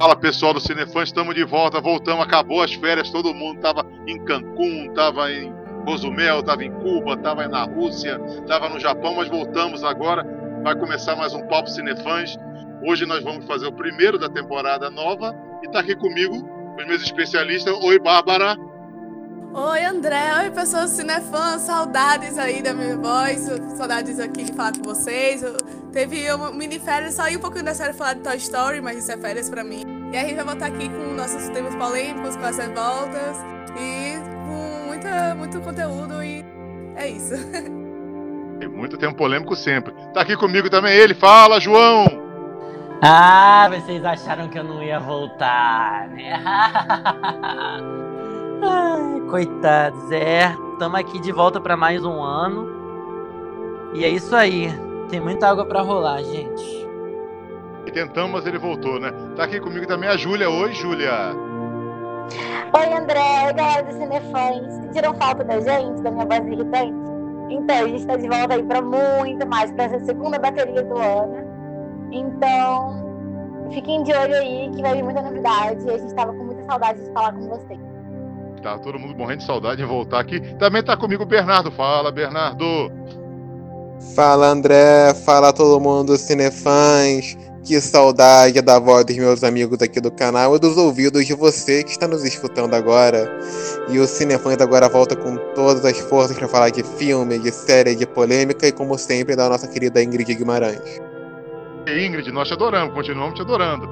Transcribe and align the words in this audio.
Fala 0.00 0.16
pessoal 0.16 0.54
do 0.54 0.60
Cinefã, 0.60 1.02
estamos 1.02 1.34
de 1.34 1.44
volta, 1.44 1.78
voltamos, 1.78 2.24
acabou 2.24 2.62
as 2.62 2.72
férias, 2.72 3.10
todo 3.10 3.34
mundo 3.34 3.56
estava 3.56 3.84
em 4.06 4.18
Cancún, 4.24 4.86
estava 4.88 5.30
em 5.30 5.52
Cozumel, 5.84 6.40
estava 6.40 6.64
em 6.64 6.72
Cuba, 6.72 7.12
estava 7.12 7.46
na 7.46 7.64
Rússia, 7.64 8.18
estava 8.40 8.70
no 8.70 8.80
Japão, 8.80 9.16
mas 9.16 9.28
voltamos 9.28 9.84
agora. 9.84 10.24
Vai 10.64 10.74
começar 10.74 11.14
mais 11.16 11.34
um 11.34 11.46
Papo 11.48 11.68
Cinefãs. 11.68 12.34
Hoje 12.82 13.04
nós 13.04 13.22
vamos 13.22 13.44
fazer 13.44 13.66
o 13.66 13.72
primeiro 13.72 14.18
da 14.18 14.30
temporada 14.30 14.88
nova 14.88 15.36
e 15.62 15.66
está 15.66 15.80
aqui 15.80 15.94
comigo 15.94 16.48
os 16.78 16.86
meus 16.86 17.02
especialistas. 17.02 17.74
Oi, 17.84 17.98
Bárbara. 17.98 18.56
Oi, 19.52 19.84
André. 19.84 20.32
Oi, 20.44 20.50
pessoas 20.50 20.92
cinefãs. 20.92 21.60
Saudades 21.60 22.38
aí 22.38 22.62
da 22.62 22.72
minha 22.72 22.96
voz. 22.96 23.40
Saudades 23.76 24.18
aqui 24.18 24.44
de 24.44 24.52
falar 24.54 24.72
com 24.72 24.82
vocês. 24.82 25.42
Eu, 25.42 25.56
teve 25.92 26.32
uma 26.32 26.50
mini 26.50 26.78
férias, 26.78 27.14
saí 27.14 27.36
um 27.36 27.40
pouquinho 27.40 27.64
da 27.64 27.74
série 27.74 27.92
falar 27.92 28.14
de 28.14 28.20
Toy 28.20 28.36
Story, 28.36 28.80
mas 28.80 28.98
isso 28.98 29.12
é 29.12 29.16
férias 29.16 29.50
pra 29.50 29.64
mim. 29.64 29.84
E 30.12 30.16
a 30.16 30.22
gente 30.22 30.36
vai 30.36 30.44
voltar 30.44 30.66
aqui 30.66 30.88
com 30.88 31.14
nossos 31.14 31.48
temas 31.50 31.74
polêmicos, 31.74 32.36
com 32.36 32.46
essas 32.46 32.66
voltas 32.68 33.36
e 33.76 34.18
com 34.46 34.86
muita, 34.86 35.34
muito 35.34 35.60
conteúdo 35.60 36.22
e 36.22 36.44
é 36.96 37.08
isso. 37.08 37.34
Tem 38.58 38.68
muito 38.68 38.98
tempo 38.98 39.16
polêmico 39.16 39.56
sempre. 39.56 39.94
Tá 40.12 40.20
aqui 40.20 40.36
comigo 40.36 40.68
também 40.68 40.94
ele. 40.94 41.14
Fala, 41.14 41.58
João! 41.58 42.06
Ah, 43.02 43.70
vocês 43.70 44.04
acharam 44.04 44.48
que 44.48 44.58
eu 44.58 44.64
não 44.64 44.82
ia 44.82 45.00
voltar, 45.00 46.08
né? 46.10 46.34
Ai, 48.62 49.20
coitados, 49.30 50.12
é. 50.12 50.54
Estamos 50.72 51.00
aqui 51.00 51.18
de 51.18 51.32
volta 51.32 51.58
para 51.58 51.78
mais 51.78 52.04
um 52.04 52.22
ano. 52.22 52.68
E 53.94 54.04
é 54.04 54.08
isso 54.10 54.36
aí. 54.36 54.70
Tem 55.10 55.20
muita 55.20 55.48
água 55.48 55.66
para 55.66 55.82
rolar, 55.82 56.22
gente. 56.22 56.88
E 57.84 57.90
tentamos, 57.90 58.30
mas 58.30 58.46
ele 58.46 58.58
voltou, 58.58 59.00
né? 59.00 59.12
Tá 59.34 59.44
aqui 59.44 59.58
comigo 59.58 59.86
também 59.86 60.08
a 60.08 60.16
Júlia. 60.16 60.48
Oi, 60.48 60.72
Júlia. 60.72 61.34
Oi, 62.72 62.94
André. 62.94 63.46
Oi, 63.46 63.52
galera 63.52 63.82
do 63.82 63.92
Cinefãs. 63.92 64.72
Sentiram 64.74 65.14
falta 65.14 65.42
da 65.42 65.58
gente, 65.60 66.00
da 66.02 66.10
minha 66.12 66.26
voz 66.26 66.46
irritante? 66.46 66.94
Então, 67.48 67.76
a 67.76 67.88
gente 67.88 68.06
tá 68.06 68.16
de 68.16 68.28
volta 68.28 68.54
aí 68.54 68.62
pra 68.62 68.80
muito 68.80 69.44
mais, 69.48 69.72
pra 69.72 69.84
essa 69.84 69.98
segunda 70.04 70.38
bateria 70.38 70.84
do 70.84 70.96
ano. 70.96 71.50
Então, 72.12 73.68
fiquem 73.72 74.04
de 74.04 74.12
olho 74.12 74.36
aí 74.36 74.70
que 74.72 74.80
vai 74.80 74.94
vir 74.94 75.02
muita 75.02 75.22
novidade. 75.22 75.84
E 75.84 75.90
a 75.90 75.98
gente 75.98 76.14
tava 76.14 76.32
com 76.32 76.44
muita 76.44 76.62
saudade 76.64 77.02
de 77.02 77.12
falar 77.12 77.32
com 77.32 77.48
vocês. 77.48 77.80
Tá 78.62 78.78
todo 78.78 78.98
mundo 78.98 79.16
morrendo 79.16 79.38
de 79.38 79.46
saudade 79.46 79.78
de 79.78 79.84
voltar 79.84 80.20
aqui. 80.20 80.38
Também 80.56 80.84
tá 80.84 80.96
comigo 80.96 81.24
o 81.24 81.26
Bernardo. 81.26 81.72
Fala, 81.72 82.12
Bernardo. 82.12 82.92
Fala, 84.14 84.48
André. 84.48 85.14
Fala 85.24 85.52
todo 85.52 85.80
mundo, 85.80 86.16
cinefãs. 86.16 87.36
Que 87.62 87.78
saudade 87.78 88.60
da 88.62 88.78
voz 88.78 89.04
dos 89.04 89.16
meus 89.16 89.44
amigos 89.44 89.82
aqui 89.82 90.00
do 90.00 90.10
canal 90.10 90.56
e 90.56 90.58
dos 90.58 90.78
ouvidos 90.78 91.26
de 91.26 91.34
você 91.34 91.84
que 91.84 91.90
está 91.90 92.08
nos 92.08 92.24
escutando 92.24 92.74
agora. 92.74 93.30
E 93.90 93.98
o 93.98 94.06
Cinefãs 94.06 94.58
agora 94.60 94.88
volta 94.88 95.14
com 95.14 95.36
todas 95.54 95.84
as 95.84 96.00
forças 96.00 96.38
para 96.38 96.48
falar 96.48 96.70
de 96.70 96.82
filme, 96.82 97.38
de 97.38 97.52
série, 97.52 97.94
de 97.94 98.06
polêmica 98.06 98.66
e, 98.66 98.72
como 98.72 98.96
sempre, 98.96 99.36
da 99.36 99.48
nossa 99.48 99.68
querida 99.68 100.02
Ingrid 100.02 100.34
Guimarães. 100.34 101.00
Ingrid, 101.86 102.32
nós 102.32 102.48
te 102.48 102.54
adoramos, 102.54 102.94
continuamos 102.94 103.34
te 103.34 103.42
adorando. 103.42 103.86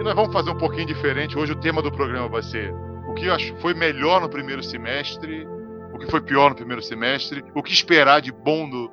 E 0.00 0.04
nós 0.04 0.14
vamos 0.14 0.32
fazer 0.32 0.50
um 0.50 0.58
pouquinho 0.58 0.86
diferente. 0.86 1.36
Hoje 1.36 1.52
o 1.52 1.60
tema 1.60 1.82
do 1.82 1.90
programa 1.90 2.28
vai 2.28 2.42
ser 2.42 2.72
o 3.08 3.14
que 3.14 3.26
foi 3.60 3.74
melhor 3.74 4.20
no 4.20 4.28
primeiro 4.28 4.62
semestre, 4.62 5.46
o 5.92 5.98
que 5.98 6.08
foi 6.08 6.20
pior 6.20 6.50
no 6.50 6.56
primeiro 6.56 6.82
semestre, 6.82 7.44
o 7.52 7.62
que 7.62 7.72
esperar 7.72 8.22
de 8.22 8.30
bom 8.30 8.66
no 8.66 8.90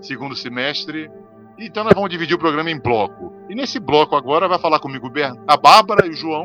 segundo 0.00 0.36
semestre. 0.36 1.10
Então 1.58 1.84
nós 1.84 1.94
vamos 1.94 2.10
dividir 2.10 2.34
o 2.34 2.38
programa 2.38 2.70
em 2.70 2.78
bloco. 2.78 3.32
E 3.48 3.54
nesse 3.54 3.78
bloco 3.78 4.16
agora 4.16 4.48
vai 4.48 4.58
falar 4.58 4.80
comigo 4.80 5.10
a 5.46 5.56
Bárbara 5.56 6.06
e 6.06 6.10
o 6.10 6.14
João. 6.14 6.44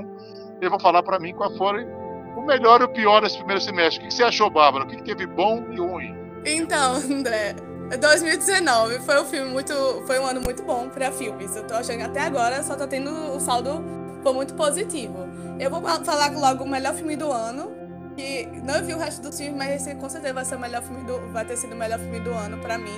Eles 0.58 0.70
vão 0.70 0.80
falar 0.80 1.04
para 1.04 1.20
mim 1.20 1.34
qual 1.34 1.56
foi 1.56 1.86
o 2.36 2.42
melhor 2.42 2.82
e 2.82 2.86
o 2.86 2.90
pior 2.90 3.22
desse 3.22 3.38
primeiro 3.38 3.62
semestre. 3.62 4.04
O 4.04 4.08
que 4.08 4.14
você 4.14 4.24
achou, 4.24 4.50
Bárbara? 4.50 4.86
O 4.86 4.88
que 4.88 5.02
teve 5.04 5.26
bom 5.26 5.64
e 5.72 5.78
ruim? 5.78 6.16
Então, 6.46 6.96
André, 7.12 7.56
2019 8.00 9.00
foi 9.00 9.22
um 9.22 9.26
filme 9.26 9.52
muito, 9.52 9.74
foi 10.06 10.20
um 10.20 10.26
ano 10.26 10.42
muito 10.42 10.64
bom 10.64 10.90
para 10.90 11.12
filmes. 11.12 11.56
Eu 11.56 11.66
tô 11.66 11.76
achando 11.76 11.98
que 11.98 12.04
até 12.04 12.22
agora 12.22 12.62
só 12.64 12.76
tá 12.76 12.88
tendo 12.88 13.12
o 13.12 13.40
saldo 13.40 13.84
foi 14.26 14.34
muito 14.34 14.56
positivo. 14.56 15.30
Eu 15.60 15.70
vou 15.70 15.82
falar 16.04 16.32
logo 16.32 16.64
o 16.64 16.68
melhor 16.68 16.96
filme 16.96 17.16
do 17.16 17.32
ano. 17.32 17.72
Que 18.18 18.48
não 18.64 18.82
vi 18.84 18.94
o 18.94 18.98
resto 18.98 19.22
dos 19.22 19.38
filmes, 19.38 19.58
mas 19.58 19.82
esse 19.82 19.94
com 19.96 20.10
certeza 20.10 20.34
vai 20.34 20.46
ser 20.46 20.56
o 20.56 20.60
melhor 20.60 20.82
filme 20.82 21.04
do, 21.04 21.20
vai 21.34 21.44
ter 21.46 21.58
sido 21.58 21.74
o 21.74 21.76
melhor 21.76 22.00
filme 22.00 22.20
do 22.22 22.32
ano 22.32 22.58
para 22.60 22.78
mim. 22.78 22.98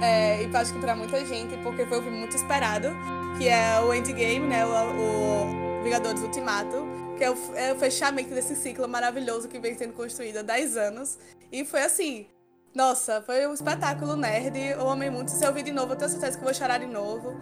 É, 0.00 0.42
e 0.42 0.56
acho 0.56 0.72
que 0.72 0.78
para 0.78 0.96
muita 0.96 1.24
gente, 1.26 1.56
porque 1.58 1.84
foi 1.84 1.98
um 2.00 2.02
filme 2.02 2.18
muito 2.18 2.34
esperado, 2.34 2.88
que 3.36 3.48
é 3.48 3.80
o 3.80 3.92
Endgame, 3.92 4.46
né, 4.46 4.64
o, 4.64 4.70
o 4.70 5.82
Vingadores 5.82 6.22
Ultimato, 6.22 6.86
que 7.18 7.24
é 7.24 7.30
o, 7.30 7.36
é 7.54 7.72
o, 7.72 7.76
fechamento 7.76 8.30
desse 8.34 8.56
ciclo 8.56 8.88
maravilhoso 8.88 9.46
que 9.46 9.58
vem 9.58 9.76
sendo 9.76 9.92
construído 9.92 10.38
há 10.38 10.42
10 10.42 10.76
anos. 10.78 11.18
E 11.52 11.66
foi 11.66 11.82
assim, 11.82 12.26
nossa, 12.74 13.20
foi 13.20 13.46
um 13.46 13.52
espetáculo 13.52 14.16
nerd, 14.16 14.58
eu 14.58 14.88
amei 14.88 15.10
muito. 15.10 15.30
Se 15.30 15.44
eu 15.44 15.48
ouvir 15.48 15.64
de 15.64 15.72
novo, 15.72 15.92
eu 15.92 15.96
tenho 15.96 16.10
certeza 16.10 16.38
que 16.38 16.44
vou 16.44 16.54
chorar 16.54 16.78
de 16.78 16.86
novo. 16.86 17.36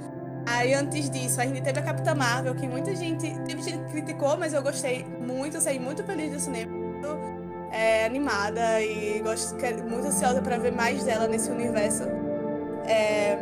Aí 0.46 0.74
antes 0.74 1.08
disso, 1.10 1.40
a 1.40 1.46
gente 1.46 1.60
teve 1.62 1.78
a 1.78 1.82
Capitã 1.82 2.14
Marvel, 2.14 2.54
que 2.56 2.66
muita 2.66 2.94
gente, 2.96 3.32
teve 3.46 3.62
gente 3.62 3.84
que 3.84 3.92
criticou, 3.92 4.36
mas 4.36 4.52
eu 4.52 4.62
gostei 4.62 5.04
muito, 5.04 5.60
saí 5.60 5.78
muito 5.78 6.02
feliz 6.02 6.32
do 6.32 6.40
cinema, 6.40 6.72
muito 6.72 7.08
é, 7.70 8.06
animada 8.06 8.80
e 8.80 9.20
gosto, 9.20 9.54
muito 9.88 10.06
ansiosa 10.06 10.40
para 10.40 10.58
ver 10.58 10.72
mais 10.72 11.04
dela 11.04 11.28
nesse 11.28 11.50
universo. 11.50 12.27
É, 12.88 13.38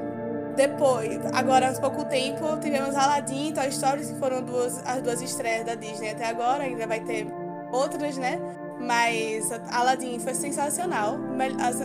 depois, 0.57 1.21
agora 1.35 1.69
há 1.69 1.81
pouco 1.81 2.05
tempo, 2.07 2.57
tivemos 2.61 2.97
Aladdin 2.97 3.51
e 3.51 3.53
Toy 3.53 3.69
Story, 3.69 4.07
que 4.07 4.15
foram 4.19 4.43
duas, 4.43 4.83
as 4.87 5.03
duas 5.03 5.23
estreias 5.23 5.65
da 5.65 5.75
Disney 5.75 6.11
até 6.11 6.27
agora, 6.27 6.65
ainda 6.65 6.87
vai 6.87 7.01
ter 7.01 7.27
outras, 7.71 8.17
né? 8.17 8.41
Mas 8.81 9.51
Aladdin 9.71 10.19
foi 10.19 10.35
sensacional. 10.35 11.19
As, 11.61 11.83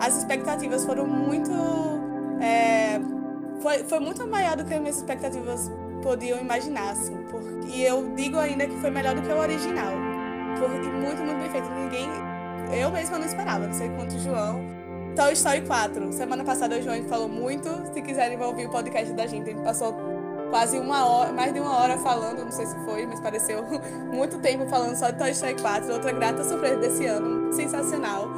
as 0.00 0.18
expectativas 0.18 0.84
foram 0.84 1.06
muito. 1.06 1.52
É, 2.40 3.00
foi, 3.60 3.84
foi 3.84 3.98
muito 3.98 4.26
maior 4.26 4.56
do 4.56 4.64
que 4.64 4.74
as 4.74 4.80
minhas 4.80 4.96
expectativas 4.96 5.70
podiam 6.02 6.38
imaginar, 6.40 6.90
assim. 6.90 7.16
E 7.68 7.82
eu 7.82 8.14
digo 8.14 8.38
ainda 8.38 8.66
que 8.66 8.76
foi 8.76 8.90
melhor 8.90 9.14
do 9.14 9.22
que 9.22 9.28
o 9.28 9.38
original. 9.38 9.92
Por, 10.58 10.68
muito, 10.70 11.22
muito 11.22 11.38
bem 11.40 11.50
feito. 11.50 11.68
Ninguém. 11.70 12.08
Eu 12.80 12.90
mesma 12.90 13.18
não 13.18 13.26
esperava, 13.26 13.66
não 13.66 13.74
sei 13.74 13.88
quanto 13.90 14.14
o 14.14 14.18
João. 14.20 14.75
Toy 15.16 15.32
Story 15.32 15.62
4. 15.62 16.12
Semana 16.12 16.44
passada 16.44 16.76
o 16.76 16.82
João 16.82 17.02
falou 17.04 17.26
muito. 17.28 17.68
Se 17.94 18.02
quiserem 18.02 18.40
ouvir 18.40 18.66
o 18.66 18.70
podcast 18.70 19.12
da 19.14 19.26
gente, 19.26 19.48
ele 19.48 19.60
passou 19.60 19.96
quase 20.50 20.78
uma 20.78 21.06
hora, 21.06 21.32
mais 21.32 21.54
de 21.54 21.58
uma 21.58 21.74
hora 21.74 21.96
falando, 21.98 22.44
não 22.44 22.52
sei 22.52 22.66
se 22.66 22.76
foi, 22.84 23.06
mas 23.06 23.18
pareceu 23.18 23.64
muito 24.12 24.38
tempo 24.38 24.66
falando 24.68 24.94
só 24.94 25.10
de 25.10 25.18
Toy 25.18 25.30
Story 25.30 25.56
4. 25.60 25.90
Outra 25.90 26.12
grata 26.12 26.44
surpresa 26.44 26.76
desse 26.76 27.06
ano. 27.06 27.50
Sensacional. 27.52 28.28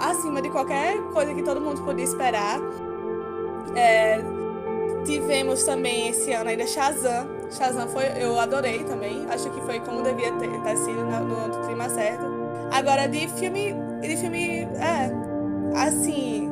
Acima 0.00 0.40
de 0.40 0.48
qualquer 0.50 0.96
coisa 1.12 1.34
que 1.34 1.42
todo 1.42 1.60
mundo 1.60 1.82
podia 1.82 2.04
esperar. 2.04 2.60
É, 3.74 4.20
Tivemos 5.04 5.64
também 5.64 6.08
esse 6.08 6.32
ano 6.32 6.50
ainda 6.50 6.66
Shazam. 6.66 7.26
Shazam 7.50 7.88
foi, 7.88 8.04
eu 8.20 8.38
adorei 8.38 8.84
também. 8.84 9.26
Acho 9.30 9.50
que 9.50 9.60
foi 9.62 9.80
como 9.80 10.02
devia 10.02 10.30
ter, 10.32 10.48
ter 10.62 10.76
sido 10.76 11.04
no, 11.04 11.48
no 11.48 11.66
clima 11.66 11.88
certo. 11.88 12.24
Agora 12.70 13.08
de 13.08 13.26
filme, 13.28 13.74
de 14.00 14.16
filme, 14.16 14.68
é, 14.78 15.10
assim, 15.76 16.50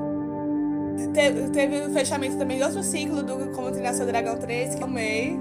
teve, 1.12 1.50
teve 1.50 1.80
o 1.86 1.90
fechamento 1.90 2.36
também 2.36 2.58
de 2.58 2.64
outro 2.64 2.82
ciclo 2.82 3.22
do 3.22 3.50
Como 3.52 3.70
Treinar 3.70 3.94
Seu 3.94 4.06
Dragão 4.06 4.36
3, 4.36 4.74
que 4.74 4.82
eu 4.82 4.86
amei. 4.86 5.38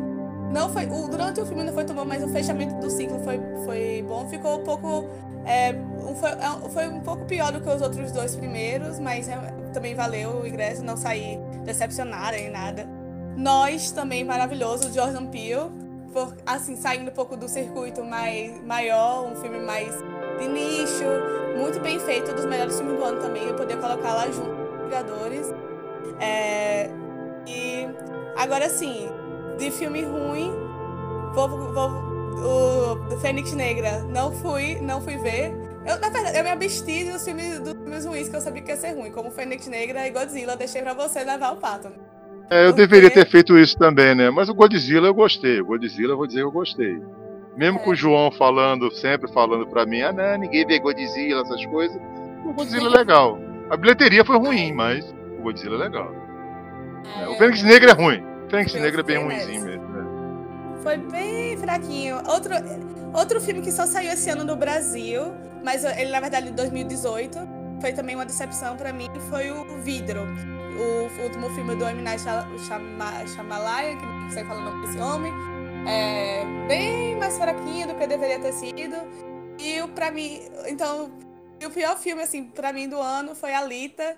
Não 0.51 0.69
foi, 0.69 0.85
o, 0.85 1.07
durante 1.07 1.41
o 1.41 1.45
filme 1.45 1.63
não 1.63 1.73
foi 1.73 1.83
tão 1.83 1.95
bom, 1.95 2.05
mas 2.05 2.23
o 2.23 2.29
fechamento 2.29 2.75
do 2.75 2.89
ciclo 2.89 3.19
foi, 3.19 3.39
foi 3.65 4.03
bom. 4.07 4.27
Ficou 4.27 4.59
um 4.59 4.63
pouco, 4.63 5.05
é, 5.45 5.73
foi, 6.19 6.29
é, 6.29 6.69
foi 6.69 6.87
um 6.87 7.01
pouco 7.01 7.25
pior 7.25 7.51
do 7.51 7.61
que 7.61 7.69
os 7.69 7.81
outros 7.81 8.11
dois 8.11 8.35
primeiros, 8.35 8.99
mas 8.99 9.27
é, 9.27 9.35
também 9.73 9.93
valeu 9.93 10.41
o 10.41 10.47
ingresso, 10.47 10.83
não 10.83 10.95
sair 10.95 11.37
decepcionada 11.63 12.37
nem 12.37 12.49
nada. 12.49 12.87
Nós 13.35 13.91
também 13.91 14.23
maravilhoso, 14.23 14.91
Jordan 14.93 15.27
Peele, 15.27 15.69
por, 16.11 16.35
assim, 16.45 16.75
saindo 16.75 17.11
um 17.11 17.13
pouco 17.13 17.37
do 17.37 17.47
circuito 17.47 18.03
mais 18.03 18.59
maior, 18.65 19.31
um 19.31 19.35
filme 19.35 19.59
mais 19.59 19.93
de 20.37 20.47
nicho, 20.47 21.03
muito 21.57 21.79
bem 21.79 21.99
feito, 21.99 22.31
um 22.31 22.35
dos 22.35 22.45
melhores 22.45 22.77
filmes 22.77 22.97
do 22.97 23.03
ano 23.03 23.21
também, 23.21 23.43
eu 23.43 23.55
poder 23.55 23.77
colocar 23.77 24.13
lá 24.13 24.25
junto 24.27 24.49
com 24.49 24.83
Vingadores. 24.83 25.53
É, 26.19 26.89
e 27.45 27.87
agora 28.35 28.69
sim, 28.69 29.09
de 29.57 29.71
filme 29.71 30.03
ruim, 30.03 30.51
vou, 31.33 31.49
vou, 31.49 31.89
o 33.11 33.17
Fênix 33.19 33.53
Negra, 33.53 34.03
não 34.03 34.31
fui, 34.31 34.75
não 34.81 35.01
fui 35.01 35.17
ver. 35.17 35.55
Eu, 35.85 35.99
na 35.99 36.09
verdade, 36.09 36.37
eu 36.37 36.43
me 36.43 36.49
absti 36.49 37.09
dos 37.09 37.23
filmes, 37.23 37.59
dos 37.59 37.73
filmes 37.73 38.05
ruins 38.05 38.29
que 38.29 38.35
eu 38.35 38.41
sabia 38.41 38.61
que 38.61 38.71
ia 38.71 38.77
ser 38.77 38.93
ruim, 38.93 39.11
como 39.11 39.31
Fênix 39.31 39.67
Negra 39.67 40.05
e 40.07 40.11
Godzilla, 40.11 40.55
deixei 40.55 40.81
pra 40.81 40.93
você 40.93 41.23
levar 41.23 41.53
o 41.53 41.57
pato. 41.57 41.91
É, 42.49 42.65
eu 42.65 42.73
deveria 42.73 43.09
ter 43.09 43.27
feito 43.27 43.57
isso 43.57 43.77
também, 43.77 44.15
né? 44.15 44.29
Mas 44.29 44.47
o 44.47 44.53
Godzilla 44.53 45.07
eu 45.07 45.13
gostei. 45.13 45.59
O 45.59 45.65
Godzilla 45.65 46.13
eu 46.13 46.17
vou 46.17 46.27
dizer 46.27 46.39
que 46.39 46.45
eu 46.45 46.51
gostei. 46.51 47.01
Mesmo 47.57 47.79
é. 47.79 47.81
com 47.81 47.89
o 47.89 47.95
João 47.95 48.31
falando, 48.31 48.91
sempre 48.91 49.31
falando 49.31 49.65
pra 49.67 49.85
mim, 49.85 50.01
ah 50.01 50.13
não, 50.13 50.37
ninguém 50.37 50.65
vê 50.65 50.79
Godzilla, 50.79 51.41
essas 51.41 51.65
coisas. 51.65 51.99
O 52.45 52.53
Godzilla 52.53 52.87
é 52.87 52.97
legal. 52.99 53.39
A 53.69 53.75
bilheteria 53.75 54.23
foi 54.23 54.37
ruim, 54.37 54.71
mas 54.71 55.03
o 55.39 55.41
Godzilla 55.41 55.75
é 55.75 55.79
legal. 55.89 56.13
É. 57.21 57.27
O 57.27 57.35
Fênix 57.35 57.63
Negra 57.63 57.91
é 57.91 57.93
ruim. 57.93 58.23
O 58.45 58.49
Fênix 58.49 58.73
Negra 58.75 59.01
é 59.01 59.03
bem 59.03 59.17
ruimzinho 59.17 59.63
mesmo. 59.63 59.87
Né? 59.87 60.05
Foi 60.83 60.97
bem 60.97 61.57
fraquinho. 61.57 62.17
Outro, 62.27 62.53
outro 63.13 63.41
filme 63.41 63.61
que 63.61 63.71
só 63.71 63.85
saiu 63.85 64.13
esse 64.13 64.29
ano 64.29 64.43
no 64.43 64.55
Brasil, 64.55 65.33
mas 65.63 65.83
ele 65.83 66.11
na 66.11 66.19
verdade 66.19 66.47
de 66.47 66.53
2018, 66.53 67.39
foi 67.81 67.91
também 67.91 68.15
uma 68.15 68.25
decepção 68.25 68.75
pra 68.77 68.93
mim, 68.93 69.07
foi 69.29 69.51
o 69.51 69.81
Vidro. 69.81 70.21
O 70.79 71.23
último 71.23 71.49
filme 71.55 71.75
do 71.75 71.85
M. 71.85 72.03
Night 72.03 72.21
Shyamalan, 72.21 73.97
que 73.97 74.05
não 74.05 74.29
sei 74.29 74.43
falar 74.43 74.61
o 74.61 74.63
nome 74.63 74.85
desse 74.85 74.99
homem. 74.99 75.56
É 75.87 76.43
bem 76.67 77.15
mais 77.15 77.37
fraquinho 77.37 77.87
do 77.87 77.95
que 77.95 78.05
deveria 78.05 78.39
ter 78.39 78.53
sido. 78.53 78.95
E 79.57 79.81
o 79.81 79.87
pra 79.87 80.11
mim, 80.11 80.41
então, 80.67 81.09
o 81.65 81.69
pior 81.69 81.97
filme 81.97 82.21
assim 82.21 82.43
para 82.43 82.71
mim 82.73 82.87
do 82.87 82.99
ano 82.99 83.33
foi 83.33 83.53
Alita, 83.53 84.17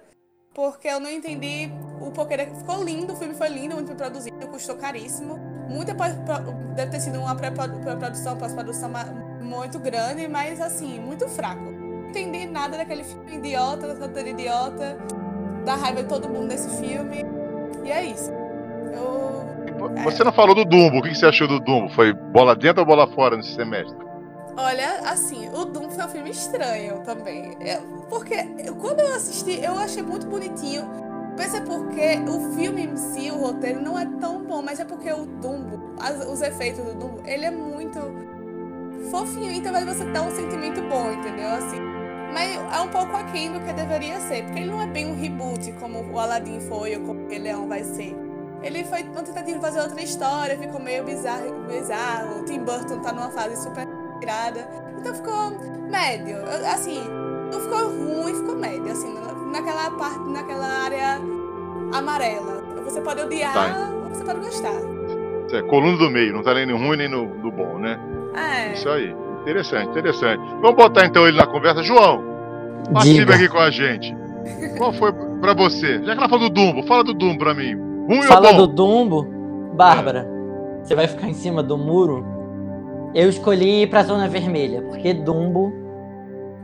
porque 0.53 0.87
eu 0.87 0.99
não 0.99 1.09
entendi 1.09 1.71
o 2.01 2.11
porquê. 2.11 2.37
Ficou 2.57 2.83
lindo, 2.83 3.13
o 3.13 3.15
filme 3.15 3.35
foi 3.35 3.49
lindo, 3.49 3.75
muito 3.75 3.87
bem 3.87 3.97
produzido, 3.97 4.47
custou 4.47 4.75
caríssimo. 4.75 5.37
Muita 5.69 5.93
deve 6.75 6.91
ter 6.91 6.99
sido 6.99 7.19
uma 7.19 7.35
pré-produção, 7.35 8.35
pós-produção 8.37 8.89
muito 9.41 9.77
grande, 9.77 10.27
mas 10.27 10.59
assim, 10.59 10.99
muito 10.99 11.29
fraco. 11.29 11.61
Não 11.61 12.09
entendi 12.09 12.47
nada 12.47 12.77
daquele 12.77 13.03
filme 13.03 13.35
idiota, 13.35 13.93
da 13.93 14.21
idiota, 14.21 14.97
da 15.63 15.75
raiva 15.75 16.01
de 16.01 16.09
todo 16.09 16.27
mundo 16.27 16.47
desse 16.47 16.69
filme. 16.81 17.23
E 17.85 17.91
é 17.91 18.03
isso. 18.03 18.31
Eu... 18.93 20.03
Você 20.03 20.23
não 20.23 20.31
falou 20.31 20.55
do 20.55 20.65
Dumbo, 20.65 20.99
o 20.99 21.01
que 21.01 21.15
você 21.15 21.25
achou 21.25 21.47
do 21.47 21.59
Dumbo? 21.59 21.89
Foi 21.89 22.13
bola 22.13 22.55
dentro 22.55 22.81
ou 22.81 22.85
bola 22.85 23.07
fora 23.07 23.37
nesse 23.37 23.53
semestre? 23.55 24.09
Olha, 24.61 24.99
assim, 25.05 25.47
o 25.53 25.63
Doom 25.63 25.89
foi 25.89 26.03
um 26.03 26.09
filme 26.09 26.29
estranho 26.31 27.01
também. 27.05 27.55
É, 27.61 27.79
porque 28.09 28.43
quando 28.77 28.99
eu 28.99 29.15
assisti, 29.15 29.63
eu 29.63 29.77
achei 29.77 30.03
muito 30.03 30.27
bonitinho. 30.27 30.85
Pensa 31.37 31.61
porque 31.61 32.19
o 32.29 32.53
filme 32.57 32.85
em 32.87 32.97
si, 32.97 33.31
o 33.31 33.37
roteiro, 33.37 33.81
não 33.81 33.97
é 33.97 34.05
tão 34.19 34.43
bom, 34.43 34.61
mas 34.61 34.81
é 34.81 34.83
porque 34.83 35.09
o 35.13 35.25
Dumbo, 35.25 35.95
as, 35.97 36.27
os 36.27 36.41
efeitos 36.41 36.83
do 36.83 36.93
Dumbo, 36.93 37.21
ele 37.25 37.45
é 37.45 37.51
muito 37.51 37.99
fofinho, 39.09 39.49
então 39.49 39.71
vai 39.71 39.85
você 39.85 40.03
dar 40.11 40.23
um 40.23 40.31
sentimento 40.31 40.81
bom, 40.89 41.09
entendeu? 41.13 41.47
Assim. 41.51 41.79
Mas 42.33 42.57
é 42.57 42.81
um 42.81 42.89
pouco 42.89 43.15
aquém 43.15 43.53
do 43.53 43.61
que 43.61 43.71
deveria 43.71 44.19
ser, 44.19 44.43
porque 44.43 44.59
ele 44.59 44.71
não 44.71 44.81
é 44.81 44.87
bem 44.87 45.07
um 45.07 45.15
reboot 45.15 45.71
como 45.79 46.03
o 46.03 46.19
Aladdin 46.19 46.59
foi 46.59 46.97
ou 46.97 47.03
como 47.05 47.21
o 47.21 47.27
Leão 47.29 47.67
vai 47.67 47.83
ser. 47.83 48.13
Ele 48.61 48.83
foi 48.83 49.03
uma 49.03 49.23
tentativa 49.23 49.57
de 49.57 49.65
fazer 49.65 49.81
outra 49.81 50.01
história, 50.01 50.57
ficou 50.57 50.79
meio 50.79 51.03
bizarro, 51.03 51.65
bizarro. 51.67 52.41
O 52.41 52.45
Tim 52.45 52.59
Burton 52.59 52.99
tá 52.99 53.13
numa 53.13 53.29
fase 53.29 53.55
super 53.61 53.87
virada. 54.19 54.67
Então 54.99 55.13
ficou 55.13 55.51
médio. 55.89 56.37
Assim, 56.73 57.01
não 57.51 57.59
ficou 57.59 57.89
ruim, 57.89 58.35
ficou 58.35 58.55
médio, 58.55 58.91
assim, 58.91 59.15
naquela 59.51 59.89
parte, 59.91 60.29
naquela 60.29 60.67
área 60.67 61.21
amarela. 61.93 62.61
Você 62.83 63.01
pode 63.01 63.21
odiar 63.21 63.53
tá. 63.53 63.89
ou 64.03 64.09
você 64.09 64.23
pode 64.23 64.39
gostar. 64.39 64.73
É, 65.51 65.61
coluna 65.63 65.97
do 65.97 66.09
meio, 66.11 66.33
não 66.33 66.43
tá 66.43 66.53
nem 66.53 66.65
no 66.65 66.77
ruim 66.77 66.97
nem 66.97 67.07
no, 67.07 67.25
no 67.25 67.51
bom, 67.51 67.79
né? 67.79 67.99
É. 68.35 68.73
Isso 68.73 68.89
aí. 68.89 69.15
Interessante, 69.41 69.89
interessante. 69.89 70.43
Vamos 70.61 70.75
botar 70.75 71.05
então 71.05 71.27
ele 71.27 71.37
na 71.37 71.47
conversa. 71.47 71.81
João, 71.81 72.23
participe 72.93 73.31
aqui 73.31 73.47
com 73.47 73.57
a 73.57 73.71
gente. 73.71 74.15
Qual 74.77 74.93
foi 74.93 75.11
pra 75.41 75.53
você? 75.53 76.03
Já 76.03 76.13
que 76.13 76.19
ela 76.19 76.29
falou 76.29 76.49
do 76.49 76.53
Dumbo, 76.53 76.83
fala 76.83 77.03
do 77.03 77.13
Dumbo 77.13 77.39
pra 77.39 77.53
mim. 77.53 77.88
Ruim 78.09 78.23
fala 78.23 78.51
do 78.51 78.67
Dumbo, 78.67 79.25
Bárbara. 79.75 80.27
É. 80.27 80.83
Você 80.83 80.95
vai 80.95 81.07
ficar 81.07 81.29
em 81.29 81.33
cima 81.33 81.63
do 81.63 81.77
muro 81.77 82.39
eu 83.13 83.27
escolhi 83.27 83.83
ir 83.83 83.89
pra 83.89 84.03
Zona 84.03 84.27
Vermelha, 84.27 84.83
porque 84.83 85.13
Dumbo. 85.13 85.73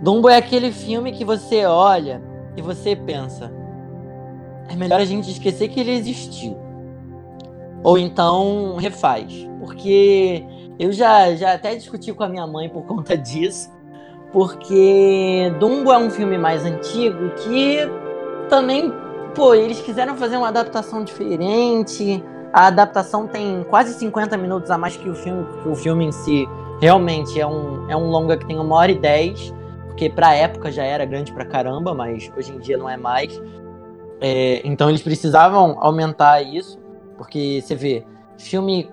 Dumbo 0.01 0.29
é 0.29 0.37
aquele 0.37 0.71
filme 0.71 1.11
que 1.11 1.25
você 1.25 1.65
olha 1.65 2.21
e 2.55 2.61
você 2.61 2.95
pensa. 2.95 3.51
É 4.69 4.75
melhor 4.75 4.99
a 4.99 5.05
gente 5.05 5.31
esquecer 5.31 5.69
que 5.69 5.79
ele 5.79 5.91
existiu. 5.91 6.55
Ou 7.83 7.97
então 7.97 8.75
refaz. 8.75 9.47
Porque 9.59 10.45
eu 10.77 10.91
já, 10.91 11.33
já 11.35 11.53
até 11.53 11.75
discuti 11.75 12.13
com 12.13 12.23
a 12.23 12.29
minha 12.29 12.45
mãe 12.45 12.69
por 12.69 12.83
conta 12.85 13.17
disso. 13.17 13.73
Porque 14.31 15.51
Dumbo 15.59 15.91
é 15.91 15.97
um 15.97 16.09
filme 16.11 16.37
mais 16.37 16.63
antigo 16.63 17.31
que 17.37 17.79
também, 18.49 18.93
pô, 19.35 19.53
eles 19.53 19.81
quiseram 19.81 20.15
fazer 20.15 20.37
uma 20.37 20.47
adaptação 20.47 21.03
diferente 21.03 22.23
a 22.55 22.67
adaptação 22.67 23.27
tem 23.27 23.65
quase 23.65 23.93
50 23.95 24.37
minutos 24.37 24.71
a 24.71 24.77
mais 24.77 24.95
que 24.95 25.09
o 25.09 25.13
filme, 25.13 25.43
porque 25.43 25.67
o 25.67 25.75
filme 25.75 26.05
em 26.05 26.11
si 26.13 26.47
realmente 26.79 27.37
é 27.37 27.45
um, 27.45 27.89
é 27.89 27.97
um 27.97 28.09
longa 28.09 28.37
que 28.37 28.45
tem 28.45 28.57
uma 28.57 28.73
hora 28.77 28.93
e 28.93 28.97
dez, 28.97 29.53
porque 29.87 30.09
pra 30.09 30.33
época 30.33 30.71
já 30.71 30.85
era 30.85 31.03
grande 31.03 31.33
pra 31.33 31.43
caramba, 31.43 31.93
mas 31.93 32.31
hoje 32.37 32.53
em 32.53 32.59
dia 32.59 32.77
não 32.77 32.89
é 32.89 32.95
mais. 32.95 33.41
É, 34.21 34.61
então 34.63 34.87
eles 34.87 35.01
precisavam 35.01 35.75
aumentar 35.81 36.41
isso, 36.43 36.79
porque 37.17 37.61
você 37.61 37.75
vê, 37.75 38.05
filme 38.37 38.89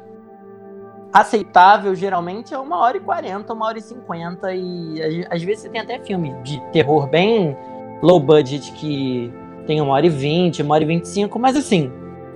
aceitável 1.12 1.94
geralmente 1.94 2.52
é 2.52 2.58
uma 2.58 2.78
hora 2.80 2.96
e 2.96 3.00
quarenta, 3.00 3.52
uma 3.52 3.66
hora 3.66 3.78
e 3.78 3.82
cinquenta, 3.82 4.52
e 4.52 5.24
às 5.30 5.40
vezes 5.40 5.62
você 5.62 5.68
tem 5.68 5.80
até 5.80 6.00
filme 6.00 6.34
de 6.42 6.60
terror 6.72 7.06
bem 7.08 7.56
low 8.02 8.18
budget 8.18 8.72
que 8.72 9.32
tem 9.66 9.80
uma 9.80 9.92
hora 9.94 10.06
e 10.06 10.10
vinte, 10.10 10.62
uma 10.62 10.74
hora 10.74 10.84
e 10.84 10.86
vinte 10.86 11.04
e 11.04 11.08
cinco, 11.08 11.38
mas 11.38 11.56
assim, 11.56 11.90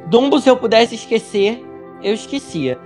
Dumbo, 0.09 0.39
se 0.41 0.49
eu 0.49 0.57
pudesse 0.57 0.95
esquecer, 0.95 1.65
eu 2.03 2.15
esquecia. 2.15 2.79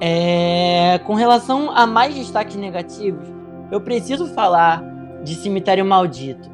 É... 0.00 1.00
Com 1.04 1.14
relação 1.14 1.70
a 1.76 1.86
mais 1.86 2.14
destaques 2.14 2.56
negativos, 2.56 3.26
eu 3.70 3.80
preciso 3.80 4.26
falar 4.34 4.82
de 5.22 5.34
Cemitério 5.34 5.84
Maldito. 5.84 6.50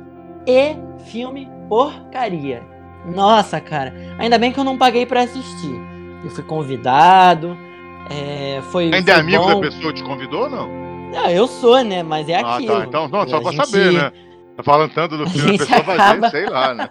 E 0.46 0.76
filme 1.06 1.48
porcaria. 1.68 2.62
Nossa, 3.14 3.60
cara. 3.60 3.94
Ainda 4.18 4.38
bem 4.38 4.52
que 4.52 4.58
eu 4.58 4.64
não 4.64 4.78
paguei 4.78 5.06
para 5.06 5.22
assistir. 5.22 5.80
Eu 6.24 6.30
fui 6.30 6.42
convidado. 6.44 7.56
É, 8.10 8.60
foi, 8.70 8.84
Ainda 8.84 9.02
foi 9.02 9.12
é 9.12 9.16
amigo 9.16 9.42
bom. 9.42 9.60
da 9.60 9.68
pessoa 9.68 9.92
que 9.92 10.00
te 10.00 10.04
convidou 10.04 10.42
ou 10.42 10.50
não? 10.50 10.68
Não, 11.12 11.30
eu 11.30 11.46
sou, 11.46 11.82
né? 11.84 12.02
Mas 12.02 12.28
é 12.28 12.36
ah, 12.36 12.56
aquilo. 12.56 12.76
Tá. 12.78 12.84
Então, 12.84 13.08
não, 13.08 13.28
só 13.28 13.40
pra 13.40 13.52
gente... 13.52 13.66
saber, 13.66 13.92
né? 13.92 14.12
Tá 14.56 14.62
falando 14.62 14.92
tanto 14.94 15.18
do 15.18 15.28
filme, 15.28 15.56
a 15.56 15.58
pessoa 15.58 15.78
acaba... 15.80 16.20
vai 16.20 16.30
sei 16.30 16.46
lá, 16.46 16.74
né? 16.74 16.88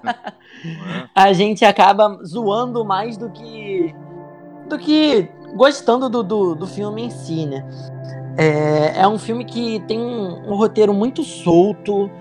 a 1.16 1.34
gente 1.34 1.66
acaba 1.66 2.20
zoando 2.24 2.86
mais 2.86 3.18
do 3.18 3.30
que. 3.32 3.94
do 4.70 4.78
que 4.78 5.28
gostando 5.56 6.10
do, 6.10 6.22
do, 6.22 6.56
do 6.56 6.68
filme 6.68 7.06
em 7.06 7.10
si, 7.10 7.46
né? 7.46 7.66
É, 8.38 9.02
é 9.02 9.08
um 9.08 9.18
filme 9.18 9.46
que 9.46 9.80
tem 9.88 10.00
um, 10.00 10.52
um 10.52 10.56
roteiro 10.56 10.94
muito 10.94 11.24
solto, 11.24 12.12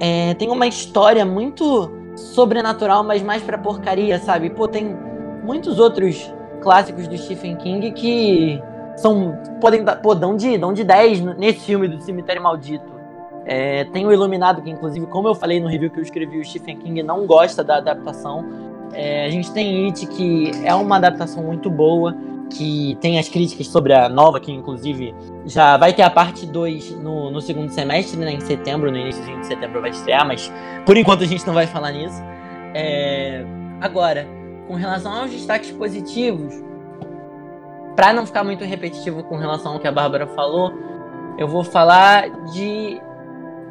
é, 0.00 0.34
tem 0.34 0.50
uma 0.50 0.66
história 0.66 1.24
muito 1.24 1.90
sobrenatural, 2.16 3.04
mas 3.04 3.22
mais 3.22 3.42
pra 3.42 3.58
porcaria, 3.58 4.18
sabe? 4.18 4.50
Pô, 4.50 4.66
tem 4.66 4.96
muitos 5.44 5.78
outros 5.78 6.32
clássicos 6.62 7.06
do 7.06 7.16
Stephen 7.16 7.56
King 7.56 7.92
que 7.92 8.60
são. 8.96 9.38
podem 9.60 9.84
pô, 10.02 10.14
dão 10.14 10.36
de, 10.36 10.58
dão 10.58 10.72
de 10.72 10.82
10 10.82 11.20
nesse 11.36 11.60
filme 11.60 11.86
do 11.86 12.00
Cemitério 12.00 12.42
Maldito. 12.42 12.99
É, 13.46 13.84
tem 13.84 14.06
o 14.06 14.12
Iluminado, 14.12 14.62
que 14.62 14.70
inclusive, 14.70 15.06
como 15.06 15.28
eu 15.28 15.34
falei 15.34 15.60
no 15.60 15.68
review 15.68 15.90
que 15.90 15.98
eu 15.98 16.02
escrevi, 16.02 16.38
o 16.38 16.44
Stephen 16.44 16.76
King 16.76 17.02
não 17.02 17.26
gosta 17.26 17.64
da 17.64 17.76
adaptação. 17.76 18.44
É, 18.92 19.26
a 19.26 19.30
gente 19.30 19.50
tem 19.52 19.86
It, 19.86 20.06
que 20.06 20.50
é 20.64 20.74
uma 20.74 20.96
adaptação 20.96 21.42
muito 21.42 21.70
boa, 21.70 22.14
que 22.50 22.98
tem 23.00 23.18
as 23.18 23.28
críticas 23.28 23.68
sobre 23.68 23.92
a 23.94 24.08
nova, 24.08 24.40
que 24.40 24.52
inclusive 24.52 25.14
já 25.46 25.76
vai 25.76 25.92
ter 25.92 26.02
a 26.02 26.10
parte 26.10 26.44
2 26.44 26.96
no, 26.96 27.30
no 27.30 27.40
segundo 27.40 27.70
semestre, 27.70 28.18
né, 28.18 28.32
em 28.32 28.40
setembro, 28.40 28.90
no 28.90 28.98
início 28.98 29.22
de 29.24 29.46
setembro 29.46 29.80
vai 29.80 29.90
estrear, 29.90 30.26
mas 30.26 30.52
por 30.84 30.96
enquanto 30.96 31.22
a 31.22 31.26
gente 31.26 31.46
não 31.46 31.54
vai 31.54 31.66
falar 31.66 31.92
nisso. 31.92 32.20
É, 32.74 33.44
agora, 33.80 34.26
com 34.66 34.74
relação 34.74 35.12
aos 35.12 35.30
destaques 35.30 35.70
positivos, 35.70 36.52
para 37.94 38.12
não 38.12 38.26
ficar 38.26 38.44
muito 38.44 38.64
repetitivo 38.64 39.22
com 39.24 39.36
relação 39.36 39.74
ao 39.74 39.80
que 39.80 39.86
a 39.86 39.92
Bárbara 39.92 40.26
falou, 40.26 40.72
eu 41.38 41.46
vou 41.46 41.64
falar 41.64 42.28
de 42.52 43.00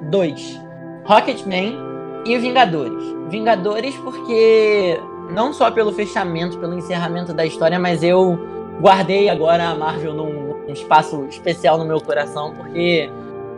2. 0.04 0.62
Rocketman 1.06 1.78
e 2.26 2.38
Vingadores. 2.38 3.04
Vingadores 3.30 3.96
porque 3.98 5.00
não 5.32 5.54
só 5.54 5.70
pelo 5.72 5.92
fechamento, 5.92 6.58
pelo 6.58 6.74
encerramento 6.74 7.34
da 7.34 7.46
história, 7.46 7.80
mas 7.80 8.04
eu 8.04 8.40
guardei 8.82 9.30
agora 9.30 9.70
a 9.70 9.76
Marvel 9.76 10.14
num, 10.14 10.56
num 10.68 10.74
espaço 10.74 11.26
especial 11.26 11.78
no 11.78 11.86
meu 11.86 12.00
coração 12.00 12.54
porque 12.56 13.10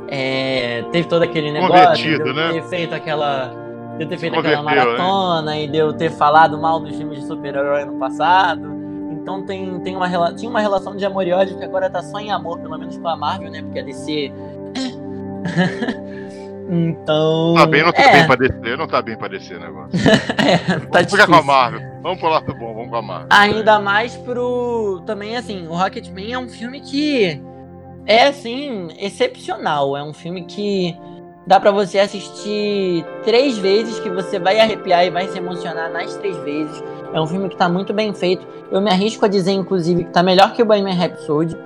é, 0.07 0.83
teve 0.91 1.07
todo 1.07 1.23
aquele 1.23 1.51
negócio 1.51 2.03
de 2.03 2.13
eu 2.13 2.33
né? 2.33 2.53
ter 2.53 2.63
feito 2.63 2.93
aquela 2.93 3.53
de 3.97 4.03
eu 4.03 4.09
ter 4.09 4.17
feito 4.17 4.37
aquela 4.37 4.63
maratona 4.63 5.55
hein? 5.55 5.65
e 5.65 5.67
de 5.67 5.77
eu 5.77 5.93
ter 5.93 6.09
falado 6.09 6.57
mal 6.57 6.79
dos 6.79 6.95
filmes 6.95 7.19
de 7.19 7.27
super-herói 7.27 7.85
no 7.85 7.93
passado. 7.93 8.71
Então 9.11 9.45
tem, 9.45 9.79
tem 9.81 9.95
uma, 9.95 10.33
tinha 10.33 10.49
uma 10.49 10.59
relação 10.59 10.95
de 10.95 11.05
amor 11.05 11.27
e 11.27 11.31
ódio 11.31 11.57
que 11.57 11.63
agora 11.63 11.89
tá 11.89 12.01
só 12.01 12.19
em 12.19 12.31
amor, 12.31 12.59
pelo 12.59 12.77
menos 12.77 12.97
com 12.97 13.07
a 13.07 13.15
Marvel, 13.15 13.51
né? 13.51 13.61
Porque 13.61 13.79
a 13.79 13.83
DC. 13.83 14.31
Então. 16.71 17.53
Tá 17.57 17.65
bem, 17.65 17.83
não 17.83 17.91
tá 17.91 18.01
é. 18.01 18.11
bem 18.13 18.27
pra 18.27 18.35
descer, 18.37 18.77
não 18.77 18.87
tá 18.87 19.01
bem 19.01 19.17
pra 19.17 19.27
descer 19.27 19.57
o 19.57 19.59
negócio. 19.59 19.91
é, 20.39 20.57
tá 20.57 20.75
vamos 20.75 20.89
difícil. 20.89 21.09
ficar 21.09 21.27
com 21.27 21.35
a 21.35 21.43
Marvel. 21.43 21.81
Vamos 22.01 22.19
pro 22.19 22.29
lado 22.29 22.55
bom, 22.55 22.73
vamos 22.73 22.89
com 22.89 22.95
a 22.95 23.01
Marvel. 23.01 23.27
Ainda 23.29 23.79
mais 23.79 24.15
pro. 24.15 25.03
Também, 25.05 25.35
assim, 25.35 25.67
o 25.67 25.73
Rocketman 25.73 26.31
é 26.31 26.39
um 26.39 26.47
filme 26.47 26.79
que. 26.79 27.41
É, 28.05 28.27
assim, 28.27 28.87
excepcional. 28.97 29.97
É 29.97 30.03
um 30.03 30.13
filme 30.13 30.45
que 30.45 30.97
Dá 31.45 31.59
pra 31.59 31.71
você 31.71 31.97
assistir 31.97 33.03
três 33.23 33.57
vezes, 33.57 33.99
que 33.99 34.09
você 34.09 34.37
vai 34.37 34.59
arrepiar 34.59 35.05
e 35.05 35.09
vai 35.09 35.27
se 35.27 35.37
emocionar 35.37 35.91
nas 35.91 36.15
três 36.17 36.37
vezes. 36.37 36.83
É 37.13 37.19
um 37.19 37.25
filme 37.25 37.49
que 37.49 37.57
tá 37.57 37.67
muito 37.67 37.93
bem 37.93 38.13
feito. 38.13 38.45
Eu 38.71 38.79
me 38.79 38.91
arrisco 38.91 39.25
a 39.25 39.27
dizer, 39.27 39.51
inclusive, 39.51 40.03
que 40.03 40.11
tá 40.11 40.21
melhor 40.21 40.53
que 40.53 40.61
o 40.61 40.65
Bohemian 40.65 40.93
Rhapsody. 40.93 41.57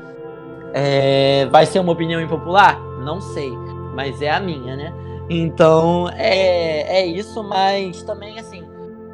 É... 0.73 1.45
Vai 1.51 1.65
ser 1.65 1.79
uma 1.79 1.91
opinião 1.91 2.21
impopular? 2.21 2.79
Não 3.03 3.19
sei, 3.19 3.51
mas 3.95 4.21
é 4.21 4.29
a 4.29 4.39
minha, 4.39 4.75
né? 4.75 4.93
Então, 5.29 6.09
é, 6.09 6.99
é 6.99 7.05
isso, 7.05 7.41
mas 7.43 8.03
também, 8.03 8.37
assim, 8.37 8.63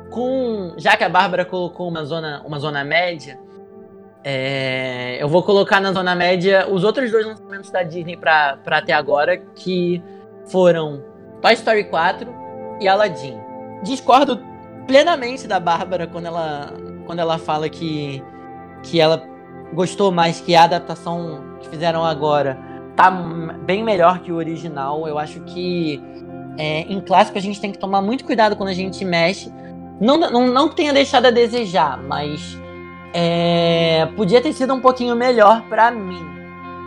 com 0.10 0.74
já 0.76 0.98
que 0.98 1.04
a 1.04 1.10
Bárbara 1.10 1.46
colocou 1.46 1.88
uma 1.88 2.04
zona, 2.04 2.42
uma 2.46 2.60
zona 2.60 2.84
média, 2.84 3.40
é, 4.24 5.18
eu 5.22 5.30
vou 5.30 5.42
colocar 5.44 5.80
na 5.80 5.94
zona 5.94 6.14
média 6.16 6.68
os 6.70 6.84
outros 6.84 7.10
dois 7.12 7.26
lançamentos 7.26 7.72
da 7.72 7.84
Disney 7.84 8.18
para 8.18 8.60
até 8.66 8.92
agora, 8.92 9.38
que 9.38 10.04
foram 10.48 11.04
Toy 11.42 11.54
Story 11.54 11.86
4 11.86 12.34
e 12.82 12.88
Aladdin. 12.88 13.40
Discordo 13.84 14.40
plenamente 14.86 15.48
da 15.48 15.60
Bárbara 15.60 16.08
quando 16.08 16.26
ela, 16.26 16.74
quando 17.06 17.20
ela 17.20 17.38
fala 17.38 17.70
que, 17.70 18.22
que 18.84 19.00
ela 19.00 19.24
gostou 19.74 20.12
mais 20.12 20.42
que 20.42 20.56
a 20.56 20.64
adaptação 20.64 21.58
que 21.62 21.70
fizeram 21.70 22.04
agora 22.04 22.71
tá 22.96 23.10
bem 23.10 23.84
melhor 23.84 24.20
que 24.20 24.32
o 24.32 24.36
original. 24.36 25.08
Eu 25.08 25.18
acho 25.18 25.42
que 25.42 26.02
é, 26.58 26.82
em 26.82 27.00
clássico 27.02 27.38
a 27.38 27.42
gente 27.42 27.60
tem 27.60 27.72
que 27.72 27.78
tomar 27.78 28.02
muito 28.02 28.26
cuidado 28.26 28.56
quando 28.56 28.70
a 28.70 28.74
gente 28.74 29.04
mexe. 29.06 29.52
Não, 30.00 30.18
não, 30.18 30.48
não 30.48 30.70
tenha 30.70 30.94
deixado 30.94 31.28
a 31.28 31.32
desejar, 31.32 32.02
mas 32.02 32.58
é, 33.14 34.08
podia 34.16 34.42
ter 34.42 34.54
sido 34.54 34.74
um 34.74 34.80
pouquinho 34.80 35.16
melhor 35.16 35.62
para 35.70 35.92
mim. 35.92 36.26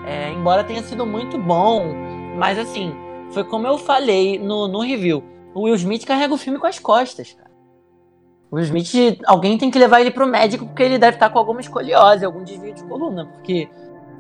É, 0.07 0.31
embora 0.33 0.65
tenha 0.65 0.83
sido 0.83 1.07
muito 1.07 1.39
bom, 1.39 1.95
mas 2.37 2.59
assim, 2.59 2.95
foi 3.31 3.45
como 3.45 3.67
eu 3.67 3.79
falei 3.79 4.39
no, 4.39 4.69
no 4.69 4.81
review. 4.81 5.23
O 5.55 5.63
Will 5.63 5.75
Smith 5.77 6.05
carrega 6.05 6.35
o 6.35 6.39
filme 6.39 6.59
com 6.59 6.67
as 6.67 6.79
costas, 6.79 7.33
cara. 7.33 7.51
O 8.51 8.57
Will 8.57 8.65
Smith, 8.65 9.21
alguém 9.27 9.57
tem 9.57 9.71
que 9.71 9.79
levar 9.79 10.01
ele 10.01 10.11
pro 10.11 10.27
médico 10.27 10.67
porque 10.67 10.83
ele 10.83 10.99
deve 10.99 11.17
estar 11.17 11.31
com 11.31 11.39
alguma 11.39 11.61
escoliose, 11.61 12.25
algum 12.25 12.43
desvio 12.43 12.75
de 12.75 12.85
coluna, 12.85 13.27
porque 13.27 13.69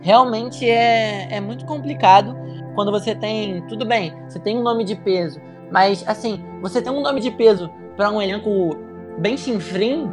realmente 0.00 0.68
é, 0.68 1.28
é 1.30 1.40
muito 1.40 1.64
complicado 1.64 2.36
quando 2.74 2.90
você 2.90 3.14
tem. 3.14 3.62
Tudo 3.68 3.84
bem, 3.86 4.14
você 4.28 4.38
tem 4.38 4.58
um 4.58 4.62
nome 4.62 4.84
de 4.84 4.96
peso, 4.96 5.40
mas 5.70 6.04
assim, 6.06 6.42
você 6.60 6.80
tem 6.82 6.92
um 6.92 7.00
nome 7.00 7.20
de 7.20 7.30
peso 7.30 7.70
para 7.96 8.10
um 8.10 8.20
elenco 8.20 8.76
bem 9.18 9.36
chinfrim, 9.36 10.10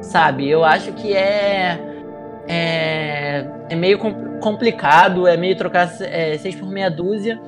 sabe? 0.00 0.48
Eu 0.48 0.64
acho 0.64 0.92
que 0.92 1.14
é. 1.14 1.84
É, 2.50 3.46
é 3.68 3.76
meio 3.76 3.98
complicado, 4.40 5.26
é 5.26 5.36
meio 5.36 5.54
trocar 5.54 5.90
é, 6.00 6.38
seis 6.38 6.54
por 6.54 6.68
meia 6.68 6.90
dúzia. 6.90 7.38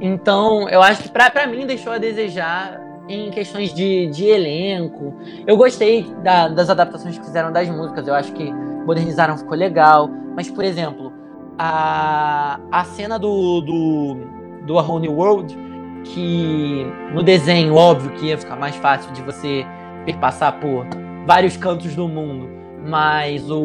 Então, 0.00 0.68
eu 0.68 0.82
acho 0.82 1.02
que 1.02 1.08
pra 1.08 1.46
mim 1.46 1.64
deixou 1.64 1.92
a 1.92 1.98
desejar 1.98 2.80
em 3.08 3.30
questões 3.30 3.72
de, 3.72 4.06
de 4.08 4.26
elenco. 4.26 5.14
Eu 5.46 5.56
gostei 5.56 6.06
da, 6.22 6.48
das 6.48 6.68
adaptações 6.68 7.18
que 7.18 7.24
fizeram 7.24 7.50
das 7.50 7.68
músicas, 7.68 8.06
eu 8.06 8.14
acho 8.14 8.32
que 8.32 8.52
modernizaram, 8.52 9.36
ficou 9.36 9.56
legal. 9.56 10.08
Mas, 10.36 10.50
por 10.50 10.64
exemplo, 10.64 11.12
a, 11.58 12.60
a 12.70 12.84
cena 12.84 13.18
do, 13.18 13.60
do, 13.60 14.16
do 14.62 14.78
A 14.78 14.82
Whole 14.82 15.02
New 15.02 15.16
World, 15.16 15.56
que 16.04 16.86
no 17.12 17.22
desenho, 17.22 17.74
óbvio 17.74 18.12
que 18.12 18.26
ia 18.26 18.38
ficar 18.38 18.56
mais 18.56 18.76
fácil 18.76 19.12
de 19.12 19.20
você 19.22 19.66
perpassar 20.04 20.60
por 20.60 20.86
vários 21.26 21.56
cantos 21.56 21.94
do 21.94 22.08
mundo, 22.08 22.48
mas 22.86 23.50
o, 23.50 23.58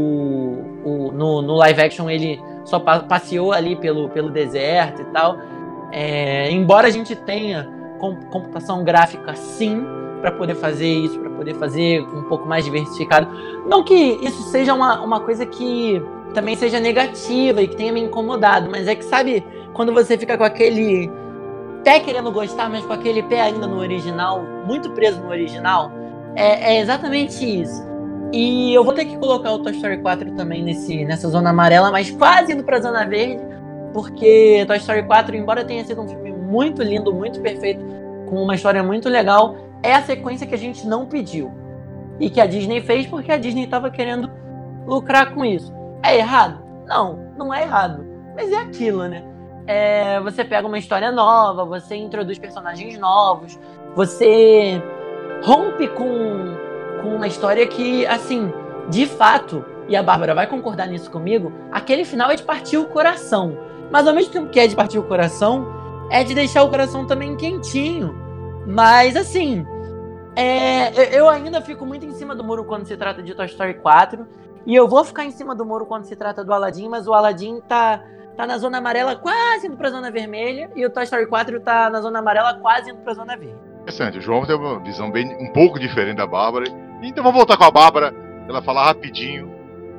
o 0.84 1.12
no, 1.14 1.42
no 1.42 1.56
live 1.56 1.82
action 1.82 2.10
ele 2.10 2.42
só 2.66 2.80
passeou 2.80 3.54
ali 3.54 3.76
pelo, 3.76 4.10
pelo 4.10 4.30
deserto 4.30 5.02
e 5.02 5.06
tal. 5.06 5.38
É, 5.92 6.50
embora 6.52 6.88
a 6.88 6.92
gente 6.92 7.16
tenha 7.16 7.70
computação 8.32 8.84
gráfica 8.84 9.36
sim 9.36 9.86
para 10.20 10.32
poder 10.32 10.56
fazer 10.56 10.88
isso, 10.88 11.20
para 11.20 11.30
poder 11.30 11.54
fazer 11.56 12.02
um 12.02 12.24
pouco 12.24 12.48
mais 12.48 12.66
diversificado. 12.66 13.28
Não 13.68 13.84
que 13.84 13.94
isso 13.94 14.42
seja 14.44 14.74
uma, 14.74 15.02
uma 15.02 15.20
coisa 15.20 15.46
que 15.46 16.02
também 16.34 16.56
seja 16.56 16.80
negativa 16.80 17.62
e 17.62 17.68
que 17.68 17.76
tenha 17.76 17.94
me 17.94 18.02
incomodado, 18.02 18.70
mas 18.70 18.88
é 18.88 18.96
que 18.96 19.06
sabe 19.06 19.44
quando 19.74 19.94
você 19.94 20.18
fica 20.18 20.38
com 20.38 20.44
aquele 20.44 21.10
pé 21.84 22.00
querendo 22.00 22.32
gostar, 22.32 22.70
mas 22.70 22.86
com 22.86 22.94
aquele 22.94 23.24
pé 23.24 23.42
ainda 23.42 23.68
no 23.68 23.78
original, 23.78 24.42
muito 24.66 24.92
preso 24.92 25.22
no 25.22 25.30
original, 25.30 25.92
é, 26.36 26.76
é 26.76 26.80
exatamente 26.80 27.44
isso. 27.44 27.84
E 28.32 28.74
eu 28.74 28.84
vou 28.84 28.94
ter 28.94 29.06
que 29.06 29.18
colocar 29.18 29.52
o 29.52 29.60
Toy 29.60 29.74
Story 29.74 30.00
4 30.00 30.32
também 30.32 30.64
nesse, 30.64 31.06
nessa 31.06 31.28
zona 31.28 31.52
amarela, 31.52 31.92
mas 31.92 32.10
quase 32.10 32.54
indo 32.54 32.64
pra 32.64 32.80
zona 32.80 33.06
verde, 33.06 33.44
porque 33.94 34.64
Toy 34.66 34.78
Story 34.78 35.04
4, 35.04 35.36
embora 35.36 35.64
tenha 35.64 35.86
sido 35.86 36.02
um 36.02 36.08
filme 36.08 36.32
muito 36.32 36.82
lindo, 36.82 37.14
muito 37.14 37.40
perfeito, 37.42 37.86
com 38.28 38.42
uma 38.42 38.56
história 38.56 38.82
muito 38.82 39.08
legal, 39.08 39.56
é 39.84 39.94
a 39.94 40.02
sequência 40.02 40.48
que 40.48 40.56
a 40.56 40.58
gente 40.58 40.88
não 40.88 41.06
pediu. 41.06 41.52
E 42.20 42.30
que 42.30 42.40
a 42.40 42.46
Disney 42.46 42.82
fez 42.82 43.06
porque 43.06 43.32
a 43.32 43.38
Disney 43.38 43.66
estava 43.66 43.92
querendo 43.92 44.32
lucrar 44.88 45.34
com 45.34 45.44
isso. 45.44 45.72
É 46.04 46.18
errado? 46.18 46.62
Não, 46.86 47.32
não 47.38 47.54
é 47.54 47.64
errado. 47.64 48.06
Mas 48.36 48.52
é 48.52 48.58
aquilo, 48.58 49.08
né? 49.08 49.24
É, 49.66 50.20
você 50.20 50.44
pega 50.44 50.68
uma 50.68 50.78
história 50.78 51.12
nova, 51.12 51.64
você 51.64 51.96
introduz 51.96 52.38
personagens 52.38 53.00
novos, 53.00 53.58
você 53.96 54.82
rompe 55.44 55.88
com, 55.88 56.56
com 57.02 57.16
uma 57.16 57.28
história 57.28 57.66
que, 57.66 58.06
assim, 58.08 58.52
de 58.90 59.06
fato, 59.06 59.64
e 59.88 59.96
a 59.96 60.04
Bárbara 60.04 60.36
vai 60.36 60.48
concordar 60.48 60.88
nisso 60.88 61.10
comigo, 61.10 61.52
aquele 61.72 62.04
final 62.04 62.30
é 62.32 62.36
de 62.36 62.44
partir 62.44 62.78
o 62.78 62.86
coração. 62.86 63.58
Mas 63.90 64.08
ao 64.08 64.14
mesmo 64.14 64.34
tempo 64.34 64.50
que 64.50 64.60
é 64.60 64.68
de 64.68 64.76
partir 64.76 65.00
o 65.00 65.04
coração, 65.04 65.66
é 66.10 66.24
de 66.24 66.34
deixar 66.34 66.64
o 66.64 66.70
coração 66.70 67.06
também 67.06 67.36
quentinho. 67.38 68.14
Mas 68.68 69.16
assim, 69.16 69.66
é, 70.36 71.18
eu 71.18 71.30
ainda 71.30 71.62
fico 71.62 71.86
muito 71.86 72.06
em 72.06 72.12
cima 72.12 72.36
do 72.36 72.44
muro 72.44 72.64
quando 72.64 72.86
se 72.86 72.98
trata 72.98 73.22
de 73.22 73.34
Toy 73.36 73.46
Story 73.46 73.76
4. 73.76 74.28
E 74.66 74.76
eu 74.76 74.88
vou 74.88 75.04
ficar 75.04 75.26
em 75.26 75.32
cima 75.32 75.54
do 75.54 75.66
muro 75.66 75.86
quando 75.86 76.06
se 76.06 76.16
trata 76.16 76.44
do 76.44 76.54
Aladdin, 76.54 76.88
mas 76.88 77.08
o 77.08 77.14
Aladdin 77.14 77.62
tá, 77.68 78.02
tá 78.38 78.48
na 78.48 78.58
zona 78.58 78.78
amarela 78.78 79.16
quase 79.16 79.68
indo 79.68 79.76
pra 79.76 79.90
zona 79.90 80.10
vermelha, 80.10 80.72
e 80.76 80.86
o 80.86 80.90
Toy 80.90 81.04
Story 81.04 81.28
4 81.28 81.60
tá 81.60 81.90
na 81.90 82.02
zona 82.02 82.20
amarela 82.20 82.54
quase 82.56 82.92
indo 82.92 83.00
pra 83.00 83.14
zona 83.14 83.36
verde. 83.36 83.58
Interessante, 83.82 84.18
o 84.18 84.22
João 84.22 84.46
tem 84.46 84.56
uma 84.56 84.80
visão 84.80 85.12
bem 85.12 85.36
um 85.42 85.52
pouco 85.52 85.78
diferente 85.78 86.18
da 86.18 86.26
Bárbara. 86.26 86.66
Então 87.02 87.22
vamos 87.24 87.38
voltar 87.38 87.58
com 87.58 87.66
a 87.66 87.72
Bárbara, 87.72 88.14
ela 88.48 88.62
falar 88.62 88.86
rapidinho. 88.86 89.54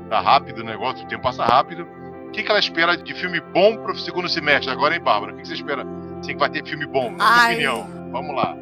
Tá 0.09 0.21
rápido 0.21 0.61
o 0.61 0.65
negócio, 0.65 1.05
o 1.05 1.09
tempo 1.09 1.23
passa 1.23 1.45
rápido. 1.45 1.87
O 2.27 2.31
que, 2.31 2.43
que 2.43 2.51
ela 2.51 2.59
espera 2.59 2.97
de 2.97 3.15
filme 3.15 3.41
bom 3.53 3.77
pro 3.77 3.97
segundo 3.99 4.29
semestre? 4.29 4.71
Agora, 4.71 4.95
hein, 4.95 5.01
Bárbara? 5.03 5.33
O 5.33 5.37
que, 5.37 5.43
que 5.43 5.49
você 5.49 5.55
espera? 5.55 5.85
Sim, 6.23 6.33
que 6.33 6.39
vai 6.39 6.49
ter 6.49 6.65
filme 6.65 6.87
bom, 6.87 7.13
na 7.13 7.25
sua 7.27 7.45
opinião. 7.45 7.87
Vamos 8.11 8.35
lá. 8.35 8.57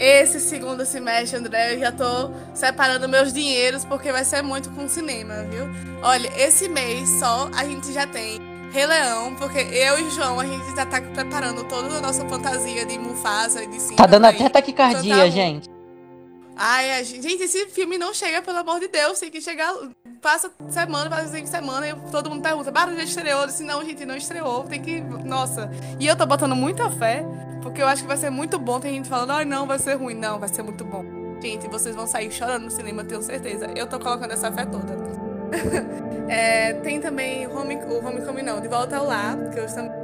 Esse 0.00 0.40
segundo 0.40 0.86
semestre, 0.86 1.36
André, 1.36 1.74
eu 1.74 1.78
já 1.78 1.92
tô 1.92 2.30
separando 2.54 3.06
meus 3.06 3.34
dinheiros 3.34 3.84
porque 3.84 4.10
vai 4.10 4.24
ser 4.24 4.40
muito 4.40 4.70
com 4.70 4.88
cinema, 4.88 5.44
viu? 5.44 5.66
Olha, 6.02 6.32
esse 6.42 6.70
mês 6.70 7.06
só 7.18 7.50
a 7.54 7.66
gente 7.66 7.92
já 7.92 8.06
tem 8.06 8.40
Rei 8.72 8.86
Leão, 8.86 9.34
porque 9.34 9.58
eu 9.58 9.98
e 9.98 10.04
o 10.04 10.10
João, 10.10 10.40
a 10.40 10.46
gente 10.46 10.74
já 10.74 10.86
tá 10.86 11.02
preparando 11.02 11.64
toda 11.64 11.98
a 11.98 12.00
nossa 12.00 12.26
fantasia 12.26 12.86
de 12.86 12.98
Mufasa 12.98 13.62
e 13.62 13.66
de 13.66 13.78
Simba. 13.78 13.96
Tá 13.96 14.06
dando 14.06 14.24
até 14.24 14.48
taquicardia, 14.48 15.30
gente. 15.30 15.68
Ai, 16.56 17.04
gente, 17.04 17.42
esse 17.42 17.66
filme 17.66 17.98
não 17.98 18.14
chega, 18.14 18.40
pelo 18.40 18.56
amor 18.56 18.80
de 18.80 18.88
Deus. 18.88 19.20
Tem 19.20 19.30
que 19.30 19.42
chegar. 19.42 19.70
Passa 20.22 20.50
semana, 20.70 21.10
passa 21.10 21.28
cinco 21.28 21.46
semanas, 21.46 21.90
e 21.90 22.10
todo 22.10 22.30
mundo 22.30 22.42
pergunta: 22.42 22.70
Barulho 22.70 22.96
já 22.96 23.04
estreou? 23.04 23.42
Eu 23.42 23.46
disse: 23.46 23.64
Não, 23.64 23.84
gente, 23.84 24.06
não 24.06 24.16
estreou. 24.16 24.64
Tem 24.64 24.80
que. 24.80 25.00
Nossa. 25.00 25.70
E 25.98 26.06
eu 26.06 26.16
tô 26.16 26.24
botando 26.24 26.54
muita 26.54 26.88
fé 26.90 27.24
porque 27.62 27.82
eu 27.82 27.86
acho 27.86 28.02
que 28.02 28.08
vai 28.08 28.16
ser 28.16 28.30
muito 28.30 28.58
bom. 28.58 28.80
Tem 28.80 28.94
gente 28.94 29.08
falando, 29.08 29.30
ai, 29.32 29.44
não, 29.44 29.66
vai 29.66 29.78
ser 29.78 29.94
ruim. 29.94 30.14
Não, 30.14 30.38
vai 30.38 30.48
ser 30.48 30.62
muito 30.62 30.84
bom. 30.84 31.04
Gente, 31.42 31.68
vocês 31.68 31.94
vão 31.94 32.06
sair 32.06 32.30
chorando 32.30 32.64
no 32.64 32.70
cinema, 32.70 33.02
tenho 33.02 33.22
certeza. 33.22 33.66
Eu 33.74 33.86
tô 33.86 33.98
colocando 33.98 34.32
essa 34.32 34.52
fé 34.52 34.64
toda. 34.66 34.94
é, 36.28 36.74
tem 36.74 37.00
também 37.00 37.46
home, 37.46 37.76
o 37.76 38.06
Homecoming, 38.06 38.42
não, 38.42 38.60
De 38.60 38.68
Volta 38.68 38.96
ao 38.96 39.06
Lar, 39.06 39.36
que 39.50 39.58
eu 39.58 39.66
também 39.66 40.00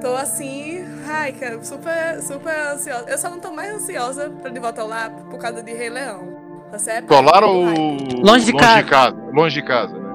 tô 0.00 0.14
assim, 0.14 0.84
ai, 1.06 1.32
cara, 1.32 1.62
super, 1.62 2.20
super 2.22 2.54
ansiosa. 2.72 3.06
Eu 3.08 3.16
só 3.16 3.30
não 3.30 3.40
tô 3.40 3.50
mais 3.52 3.74
ansiosa 3.74 4.30
pra 4.30 4.50
De 4.50 4.58
Volta 4.58 4.82
ao 4.82 4.88
Lar 4.88 5.10
por 5.10 5.38
causa 5.38 5.62
de 5.62 5.72
Rei 5.72 5.88
Leão. 5.88 6.36
Você 6.72 6.90
é 6.90 7.02
Colar 7.02 7.44
ou 7.44 7.64
longe 7.64 8.04
de, 8.04 8.16
longe 8.16 8.52
casa. 8.52 8.82
de 8.82 8.90
casa? 8.90 9.16
Longe 9.32 9.54
de 9.54 9.66
casa, 9.66 9.98
né? 9.98 10.14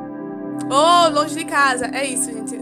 Oh, 0.69 1.09
longe 1.09 1.35
de 1.35 1.45
casa. 1.45 1.89
É 1.93 2.05
isso, 2.05 2.31
gente. 2.31 2.59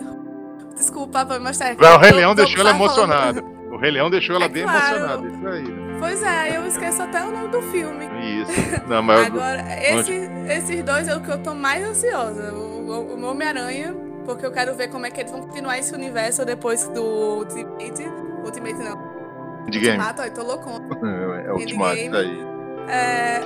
Desculpa, 0.75 1.25
foi 1.25 1.39
mais 1.39 1.57
tarde. 1.57 1.83
O 1.83 1.97
Rei 1.97 2.11
Leão 2.11 2.35
deixou 2.35 2.61
ela 2.61 2.69
emocionada. 2.69 3.43
O 3.79 3.81
Rei 3.81 3.91
Leão 3.91 4.09
deixou 4.09 4.35
ela 4.35 4.45
é 4.45 4.49
bem 4.49 4.63
claro. 4.63 4.97
emocionada. 4.97 5.27
Isso 5.29 5.47
aí. 5.47 5.63
Né? 5.63 5.97
Pois 5.99 6.21
é, 6.21 6.57
eu 6.57 6.67
esqueço 6.67 7.01
até 7.01 7.23
o 7.23 7.31
nome 7.31 7.47
do 7.47 7.61
filme. 7.61 8.09
Isso. 8.41 8.51
Não, 8.89 9.01
mas 9.01 9.27
Agora, 9.27 9.63
esse, 9.81 10.29
esses 10.49 10.83
dois 10.83 11.07
é 11.07 11.15
o 11.15 11.21
que 11.21 11.31
eu 11.31 11.37
tô 11.41 11.55
mais 11.55 11.81
ansiosa. 11.81 12.53
O, 12.53 13.15
o 13.15 13.23
Homem-Aranha, 13.23 13.95
porque 14.25 14.45
eu 14.45 14.51
quero 14.51 14.75
ver 14.75 14.89
como 14.89 15.05
é 15.05 15.11
que 15.11 15.21
eles 15.21 15.31
vão 15.31 15.43
continuar 15.43 15.79
esse 15.79 15.95
universo 15.95 16.43
depois 16.43 16.89
do 16.89 17.01
Ultimate. 17.01 18.03
Ultimate 18.43 18.79
não. 18.79 19.65
De 19.69 19.79
game. 19.79 19.97
Ultimato, 19.97 20.23
ó, 20.23 20.29
tô 20.29 20.43
louco. 20.43 20.69
É, 21.01 21.47
é 21.47 21.53
Ultimate, 21.53 22.09
tá 22.09 22.17
aí. 22.17 22.47
É... 22.89 23.39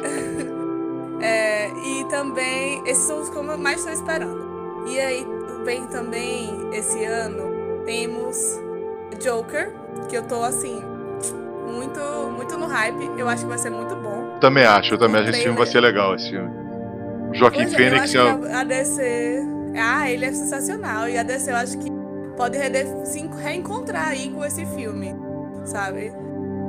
é... 1.22 1.70
E 1.70 2.06
também, 2.06 2.82
esses 2.88 3.04
são 3.04 3.22
os 3.22 3.30
que 3.30 3.36
eu 3.36 3.44
mais 3.44 3.78
estou 3.78 3.94
esperando. 3.94 4.88
E 4.88 5.00
aí 5.00 5.28
vem 5.64 5.86
também, 5.86 6.70
esse 6.74 7.04
ano, 7.06 7.84
temos 7.86 8.60
Joker, 9.22 9.83
que 10.06 10.16
eu 10.16 10.24
tô 10.24 10.44
assim, 10.44 10.82
muito, 11.74 12.00
muito 12.36 12.58
no 12.58 12.68
hype. 12.68 13.12
Eu 13.18 13.28
acho 13.28 13.44
que 13.44 13.50
vai 13.50 13.58
ser 13.58 13.70
muito 13.70 13.96
bom. 13.96 14.38
Também 14.40 14.66
acho, 14.66 14.94
eu 14.94 14.98
também 14.98 15.22
acho 15.22 15.26
que 15.26 15.36
esse 15.36 15.44
filme 15.44 15.58
vai 15.58 15.68
ser 15.68 15.80
legal, 15.82 16.16
esse 16.16 16.30
filme. 16.30 16.64
Joaquim 17.34 17.64
Pois 17.64 17.74
é, 17.74 17.78
Fênix 17.78 18.16
é. 18.16 18.36
que 18.36 18.48
a 18.48 18.60
a 18.60 18.64
DC. 18.64 19.44
Ah, 19.76 20.10
ele 20.10 20.26
é 20.26 20.32
sensacional. 20.32 21.10
E 21.10 21.18
a 21.18 21.24
DC 21.24 21.52
eu 21.52 21.56
acho 21.56 21.78
que 21.78 21.92
pode 22.38 22.58
se 23.06 23.28
reencontrar 23.42 24.10
aí 24.10 24.30
com 24.30 24.46
esse 24.46 24.66
filme. 24.68 25.16
Sabe? 25.66 26.12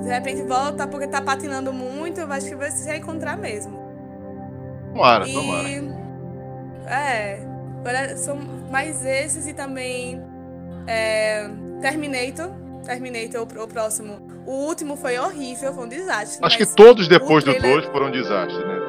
De 0.02 0.08
repente 0.08 0.42
volta 0.42 0.86
porque 0.86 1.06
tá 1.06 1.20
patinando 1.20 1.72
muito, 1.72 2.20
eu 2.20 2.32
acho 2.32 2.46
que 2.46 2.54
vai 2.54 2.70
se 2.70 2.88
reencontrar 2.88 3.38
mesmo. 3.38 3.82
Tomara, 4.92 5.28
E. 5.28 5.32
tomara. 5.32 5.68
É. 6.86 7.38
Agora 7.80 8.16
são 8.16 8.36
mais 8.70 9.04
esses 9.04 9.46
e 9.46 9.52
também. 9.52 10.22
É, 10.86 11.48
Terminator. 11.80 12.63
Terminator, 12.84 13.46
o, 13.58 13.62
o 13.64 13.68
próximo. 13.68 14.18
O 14.46 14.52
último 14.66 14.96
foi 14.96 15.18
horrível, 15.18 15.72
foi 15.74 15.84
um 15.84 15.88
desastre. 15.88 16.38
Acho 16.44 16.56
que 16.58 16.66
todos 16.66 17.08
depois 17.08 17.42
o 17.42 17.46
do 17.46 17.52
trailer- 17.54 17.80
2 17.82 17.92
foram 17.92 18.06
um 18.06 18.10
desastre, 18.10 18.58
né? 18.64 18.80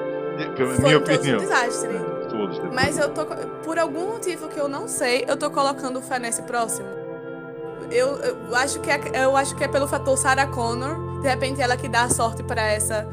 Pela 0.57 0.73
minha 0.79 0.99
todos 0.99 1.15
opinião. 1.17 1.37
um 1.37 1.41
desastre. 1.41 1.89
Todos 2.29 2.55
depois. 2.59 2.73
Mas 2.75 2.97
eu 2.97 3.09
tô. 3.09 3.25
Por 3.63 3.79
algum 3.79 4.11
motivo 4.11 4.47
que 4.49 4.59
eu 4.59 4.67
não 4.67 4.87
sei, 4.87 5.23
eu 5.27 5.37
tô 5.37 5.49
colocando 5.49 6.01
fé 6.01 6.19
nesse 6.19 6.41
próximo. 6.43 6.87
Eu, 7.91 8.17
eu 8.17 8.55
acho 8.55 8.79
que 8.81 8.89
é, 8.89 8.99
eu 9.23 9.37
acho 9.37 9.55
que 9.55 9.63
é 9.63 9.67
pelo 9.67 9.87
fator 9.87 10.17
Sarah 10.17 10.47
Connor. 10.47 11.21
De 11.21 11.27
repente 11.29 11.61
ela 11.61 11.77
que 11.77 11.87
dá 11.87 12.03
a 12.03 12.09
sorte 12.09 12.43
pra 12.43 12.61
essa. 12.63 13.07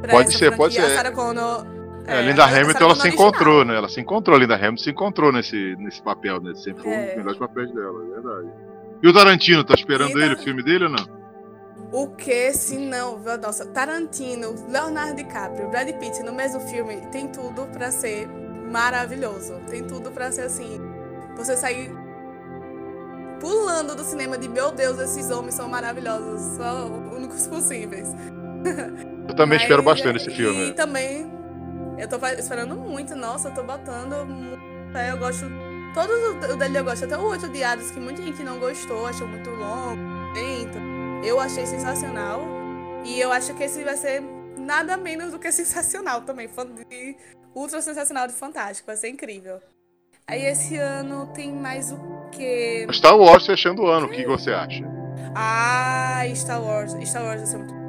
Pra 0.00 0.12
Pode 0.12 0.28
essa 0.28 0.38
ser, 0.38 0.56
pode 0.56 0.74
franquia. 0.76 0.94
ser. 0.94 1.00
A 1.00 1.02
Sarah 1.02 1.14
Connor. 1.16 1.66
É, 2.06 2.18
a 2.18 2.20
Linda 2.22 2.44
a 2.44 2.46
Hamilton 2.46 2.84
ela 2.84 2.94
se 2.94 3.08
encontrou, 3.08 3.64
né? 3.66 3.76
Ela 3.76 3.88
se 3.88 4.00
encontrou, 4.00 4.34
a 4.36 4.38
Linda 4.38 4.54
Hamilton 4.54 4.76
se 4.82 4.90
encontrou 4.90 5.30
nesse, 5.32 5.76
nesse 5.78 6.00
papel, 6.00 6.40
né? 6.40 6.54
Sempre 6.54 6.82
foi 6.84 6.92
um 6.92 6.94
É. 6.94 7.06
dos 7.08 7.16
melhores 7.16 7.38
papéis 7.38 7.70
dela, 7.74 8.02
é 8.02 8.14
verdade. 8.14 8.48
E 9.02 9.08
o 9.08 9.12
Tarantino, 9.12 9.64
tá 9.64 9.74
esperando 9.74 10.18
E 10.18 10.22
ele, 10.22 10.34
o 10.34 10.38
filme 10.38 10.62
dele 10.62 10.84
ou 10.84 10.90
não? 10.90 11.18
O 11.92 12.08
que 12.08 12.52
se 12.52 12.76
não, 12.76 13.18
nossa, 13.40 13.64
Tarantino, 13.66 14.54
Leonardo 14.68 15.14
DiCaprio, 15.16 15.70
Brad 15.70 15.88
Pitt 15.98 16.22
no 16.22 16.32
mesmo 16.32 16.60
filme 16.60 16.96
tem 17.12 17.28
tudo 17.28 17.66
pra 17.72 17.90
ser 17.90 18.28
maravilhoso. 18.28 19.54
Tem 19.70 19.82
tudo 19.84 20.10
pra 20.10 20.30
ser 20.30 20.42
assim, 20.42 20.80
você 21.36 21.56
sair 21.56 21.90
pulando 23.40 23.94
do 23.94 24.02
cinema 24.04 24.36
de 24.36 24.48
meu 24.48 24.70
Deus, 24.72 24.98
esses 24.98 25.30
homens 25.30 25.54
são 25.54 25.68
maravilhosos, 25.68 26.40
são 26.56 27.10
únicos 27.14 27.46
possíveis. 27.46 28.08
Eu 29.28 29.34
também 29.34 29.58
espero 29.58 29.82
Mas, 29.84 30.00
bastante 30.00 30.16
esse 30.16 30.30
E 30.30 30.34
filme. 30.34 30.72
também 30.72 31.30
eu 31.98 32.08
tô 32.08 32.16
esperando 32.38 32.74
muito, 32.76 33.14
nossa, 33.14 33.48
eu 33.48 33.54
tô 33.54 33.62
botando 33.62 34.24
muito, 34.24 34.58
fé, 34.92 35.10
eu 35.10 35.18
gosto 35.18 35.44
todos 35.98 36.52
o 36.52 36.56
dele 36.56 36.78
eu 36.78 36.84
gosto, 36.84 37.04
até 37.04 37.18
o 37.18 37.24
Oito 37.24 37.48
Diários 37.48 37.90
que 37.90 37.98
muita 37.98 38.22
gente 38.22 38.40
não 38.44 38.60
gostou, 38.60 39.04
achou 39.06 39.26
muito 39.26 39.50
longo, 39.50 40.00
lento. 40.32 40.78
Eu 41.24 41.40
achei 41.40 41.66
sensacional. 41.66 42.40
E 43.04 43.18
eu 43.18 43.32
acho 43.32 43.52
que 43.54 43.64
esse 43.64 43.82
vai 43.82 43.96
ser 43.96 44.22
nada 44.56 44.96
menos 44.96 45.32
do 45.32 45.38
que 45.40 45.50
sensacional 45.50 46.22
também. 46.22 46.46
Fã 46.46 46.64
de 46.64 47.16
ultra 47.52 47.82
sensacional 47.82 48.28
de 48.28 48.32
fantástico. 48.32 48.86
Vai 48.86 48.96
ser 48.96 49.08
incrível. 49.08 49.60
Aí 50.28 50.44
esse 50.44 50.76
ano 50.76 51.32
tem 51.34 51.52
mais 51.52 51.90
o 51.90 51.98
quê? 52.30 52.86
Star 52.92 53.16
Wars 53.16 53.46
fechando 53.46 53.82
o 53.82 53.86
ano, 53.88 54.06
o 54.06 54.10
que 54.10 54.24
você 54.24 54.52
acha? 54.52 54.84
Ah, 55.34 56.22
Star 56.34 56.62
Wars. 56.62 56.92
Star 57.08 57.24
Wars 57.24 57.40
vai 57.40 57.46
ser 57.46 57.56
muito. 57.56 57.87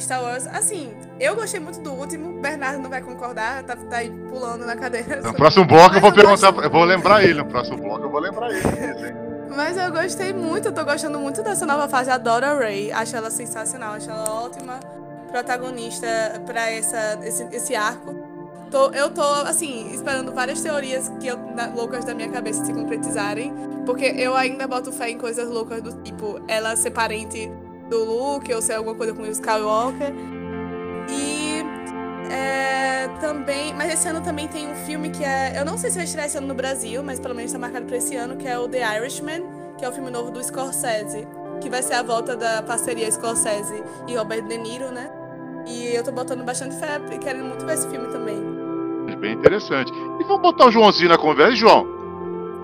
Star 0.00 0.22
Wars, 0.22 0.46
assim, 0.46 0.92
eu 1.20 1.34
gostei 1.34 1.60
muito 1.60 1.80
do 1.80 1.92
último. 1.92 2.40
Bernardo 2.40 2.78
não 2.80 2.88
vai 2.90 3.02
concordar, 3.02 3.62
tá, 3.62 3.76
tá 3.76 3.96
aí 3.98 4.10
pulando 4.28 4.64
na 4.64 4.74
cadeira. 4.76 5.20
No 5.20 5.34
próximo 5.34 5.64
bloco 5.66 5.96
eu 5.96 6.00
vou 6.00 6.10
eu 6.10 6.14
perguntar, 6.14 6.54
eu 6.62 6.70
vou 6.70 6.84
lembrar 6.84 7.22
ele, 7.22 7.34
no 7.34 7.46
próximo 7.46 7.76
bloco 7.78 8.04
eu 8.04 8.10
vou 8.10 8.20
lembrar 8.20 8.50
ele. 8.50 8.62
Mas 9.54 9.76
eu 9.76 9.90
gostei 9.92 10.32
muito, 10.32 10.68
eu 10.68 10.72
tô 10.72 10.82
gostando 10.84 11.18
muito 11.18 11.42
dessa 11.42 11.66
nova 11.66 11.86
fase. 11.86 12.10
Adoro 12.10 12.46
a 12.46 12.54
Ray, 12.54 12.90
acho 12.90 13.14
ela 13.14 13.30
sensacional, 13.30 13.94
acho 13.94 14.10
ela 14.10 14.24
ótima 14.42 14.80
protagonista 15.30 16.06
pra 16.46 16.70
essa, 16.70 17.18
esse, 17.22 17.46
esse 17.52 17.74
arco. 17.74 18.14
Tô, 18.70 18.90
eu 18.92 19.10
tô, 19.10 19.22
assim, 19.22 19.90
esperando 19.92 20.32
várias 20.32 20.62
teorias 20.62 21.10
que 21.20 21.26
eu, 21.26 21.36
na- 21.54 21.66
loucas 21.74 22.04
da 22.04 22.14
minha 22.14 22.30
cabeça 22.30 22.64
se 22.64 22.72
concretizarem, 22.72 23.52
porque 23.84 24.06
eu 24.06 24.34
ainda 24.34 24.66
boto 24.66 24.90
fé 24.92 25.10
em 25.10 25.18
coisas 25.18 25.48
loucas 25.50 25.82
do 25.82 25.92
tipo 26.02 26.40
ela 26.48 26.74
ser 26.76 26.90
parente 26.90 27.50
do 27.88 28.04
Luke 28.04 28.52
ou 28.52 28.62
ser 28.62 28.74
alguma 28.74 28.94
coisa 28.94 29.12
com 29.12 29.22
o 29.22 29.26
Skywalker. 29.26 30.12
E 31.10 31.64
é, 32.30 33.08
também, 33.20 33.74
mas 33.74 33.92
esse 33.92 34.08
ano 34.08 34.20
também 34.20 34.48
tem 34.48 34.68
um 34.68 34.74
filme 34.74 35.10
que 35.10 35.24
é, 35.24 35.54
eu 35.58 35.64
não 35.64 35.76
sei 35.76 35.90
se 35.90 35.96
vai 35.96 36.04
estrear 36.04 36.26
esse 36.26 36.38
ano 36.38 36.46
no 36.46 36.54
Brasil, 36.54 37.02
mas 37.02 37.20
pelo 37.20 37.34
menos 37.34 37.52
tá 37.52 37.58
marcado 37.58 37.86
pra 37.86 37.96
esse 37.96 38.16
ano, 38.16 38.36
que 38.36 38.46
é 38.46 38.58
o 38.58 38.68
The 38.68 38.98
Irishman, 38.98 39.44
que 39.76 39.84
é 39.84 39.88
o 39.88 39.92
filme 39.92 40.10
novo 40.10 40.30
do 40.30 40.42
Scorsese, 40.42 41.26
que 41.60 41.68
vai 41.68 41.82
ser 41.82 41.94
a 41.94 42.02
volta 42.02 42.36
da 42.36 42.62
parceria 42.62 43.10
Scorsese 43.10 43.82
e 44.06 44.16
Robert 44.16 44.42
De 44.42 44.56
Niro, 44.56 44.90
né? 44.90 45.10
E 45.66 45.94
eu 45.94 46.02
tô 46.02 46.10
botando 46.10 46.44
bastante 46.44 46.74
fé 46.76 47.00
e 47.12 47.18
querendo 47.18 47.44
muito 47.44 47.64
ver 47.64 47.74
esse 47.74 47.88
filme 47.88 48.08
também. 48.08 48.36
É 49.08 49.16
Bem 49.16 49.34
interessante. 49.34 49.92
E 49.92 50.24
vamos 50.24 50.42
botar 50.42 50.66
o 50.66 50.70
Joãozinho 50.70 51.08
na 51.08 51.18
conversa, 51.18 51.54
João? 51.56 51.86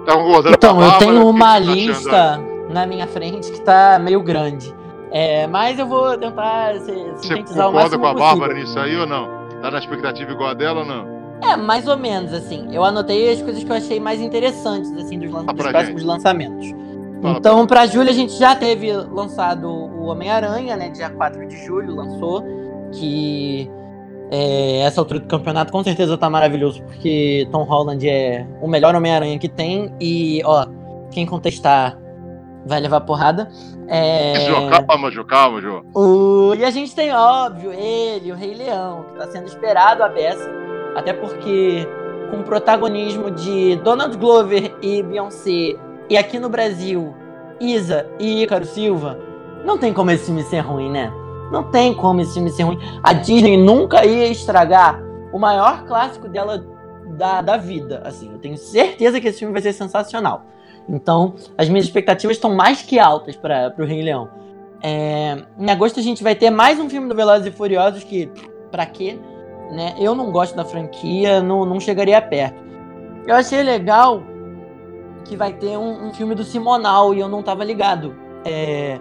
Tá 0.05 0.15
concordando 0.15 0.55
Então, 0.55 0.83
eu 0.83 0.99
tenho 0.99 1.29
uma 1.29 1.55
tá 1.55 1.59
lista 1.59 2.41
na 2.71 2.87
minha 2.87 3.07
frente 3.07 3.51
que 3.53 3.61
tá 3.61 3.99
meio 3.99 4.23
grande. 4.23 4.75
É, 5.11 5.47
mas 5.47 5.79
eu 5.79 5.87
vou 5.87 6.17
tentar 6.19 6.75
se- 6.81 6.93
Você 6.93 7.29
sintetizar 7.29 7.69
o 7.69 7.73
concorda 7.73 7.99
com 7.99 8.07
a. 8.07 8.15
Bárbara 8.15 8.55
nisso 8.55 8.79
aí 8.79 8.97
ou 8.97 9.07
não? 9.07 9.27
Tá 9.63 9.71
na 9.71 9.79
expectativa 9.79 10.31
igual 10.31 10.51
a 10.51 10.55
dela 10.55 10.81
ou 10.81 10.87
não? 10.87 11.19
É, 11.43 11.57
mais 11.57 11.87
ou 11.89 11.97
menos, 11.97 12.33
assim. 12.33 12.69
Eu 12.73 12.85
anotei 12.85 13.33
as 13.33 13.41
coisas 13.41 13.63
que 13.65 13.71
eu 13.71 13.77
achei 13.77 13.99
mais 14.01 14.21
interessantes, 14.21 14.93
assim, 14.97 15.19
dos, 15.19 15.31
lan- 15.31 15.45
Ah, 15.47 15.53
dos 15.53 15.63
pra 15.63 15.71
próximos 15.71 16.03
lançamentos. 16.05 16.69
Fala 17.23 17.39
então, 17.39 17.67
pra 17.67 17.87
julho, 17.87 18.11
a 18.11 18.13
gente 18.13 18.33
já 18.39 18.55
teve 18.55 18.93
lançado 18.93 19.69
o 19.69 20.05
Homem-Aranha, 20.07 20.77
né? 20.77 20.89
Dia 20.91 21.11
4 21.11 21.47
de 21.49 21.57
julho 21.65 21.95
lançou. 21.95 22.45
Que 22.93 23.69
é, 24.31 24.81
essa 24.81 25.01
altura 25.01 25.21
do 25.21 25.27
campeonato 25.27 25.73
com 25.73 25.83
certeza 25.83 26.17
tá 26.19 26.29
maravilhoso, 26.31 26.83
porque 26.83 27.47
Tom 27.51 27.63
Holland 27.65 28.09
é 28.09 28.47
o 28.61 28.69
melhor 28.69 28.95
Homem-Aranha 28.95 29.39
que 29.39 29.49
tem. 29.49 29.93
E, 30.01 30.41
ó, 30.45 30.67
quem 31.11 31.25
contestar 31.27 31.99
vai 32.69 32.79
levar 32.81 33.01
porrada. 33.01 33.49
É... 33.89 34.35
João, 34.47 34.69
calma, 34.69 35.11
João, 35.11 35.27
calma, 35.27 35.61
João. 35.61 35.83
O- 35.95 36.55
E 36.55 36.65
a 36.65 36.71
gente 36.71 36.95
tem, 36.95 37.13
óbvio, 37.13 37.73
ele, 37.73 38.31
o 38.31 38.35
Rei 38.35 38.55
Leão, 38.55 39.07
que 39.13 39.19
tá 39.19 39.27
sendo 39.31 39.47
esperado 39.47 40.03
a 40.05 40.09
beça. 40.09 40.49
Até 40.95 41.13
porque, 41.13 41.87
com 42.31 42.39
o 42.41 42.43
protagonismo 42.43 43.31
de 43.31 43.77
Donald 43.77 44.17
Glover 44.17 44.75
e 44.83 45.03
Beyoncé, 45.03 45.77
e 46.11 46.17
aqui 46.17 46.39
no 46.39 46.49
Brasil, 46.49 47.15
Isa 47.61 48.07
e 48.19 48.43
Ícaro 48.43 48.65
Silva, 48.65 49.19
não 49.65 49.79
tem 49.79 49.93
como 49.93 50.11
esse 50.11 50.27
filme 50.27 50.43
ser 50.45 50.61
ruim, 50.61 50.91
né? 50.91 51.13
Não 51.51 51.65
tem 51.71 51.95
como 51.95 52.21
esse 52.21 52.35
filme 52.35 52.51
ser 52.51 52.65
ruim. 52.65 52.79
A 53.03 53.13
Disney 53.13 53.57
nunca 53.57 54.05
ia 54.05 54.27
estragar 54.29 55.01
o 55.33 55.39
maior 55.39 55.85
clássico 55.85 56.29
dela 56.29 56.65
da, 57.17 57.41
da 57.41 57.57
vida. 57.57 58.03
Assim, 58.05 58.31
eu 58.33 58.39
tenho 58.39 58.57
certeza 58.57 59.21
que 59.21 59.29
esse 59.29 59.39
filme 59.39 59.53
vai 59.53 59.63
ser 59.63 59.73
sensacional. 59.73 60.45
Então, 60.89 61.35
as 61.57 61.69
minhas 61.69 61.85
expectativas 61.85 62.37
estão 62.37 62.55
mais 62.55 62.83
que 62.83 62.99
altas 62.99 63.37
para 63.37 63.75
o 63.79 63.85
Rei 63.85 64.03
Leão. 64.03 64.29
É, 64.83 65.37
em 65.59 65.71
agosto 65.71 65.99
a 65.99 66.03
gente 66.03 66.23
vai 66.23 66.35
ter 66.35 66.51
mais 66.51 66.79
um 66.79 66.89
filme 66.89 67.09
do 67.09 67.15
Velozes 67.15 67.47
e 67.47 67.51
Furiosos 67.51 68.05
que, 68.05 68.31
pra 68.71 68.87
quê? 68.87 69.19
Né? 69.73 69.95
Eu 69.99 70.15
não 70.15 70.31
gosto 70.31 70.57
da 70.57 70.65
franquia, 70.65 71.43
não, 71.43 71.65
não 71.65 71.79
chegaria 71.79 72.21
perto. 72.23 72.63
Eu 73.27 73.35
achei 73.35 73.63
legal 73.63 74.23
que 75.25 75.37
vai 75.37 75.53
ter 75.53 75.77
um, 75.77 76.09
um 76.09 76.15
filme 76.15 76.35
do 76.35 76.43
Simonal 76.43 77.13
e 77.15 77.21
eu 77.21 77.29
não 77.29 77.43
tava 77.43 77.65
ligado. 77.65 78.15
É, 78.45 78.99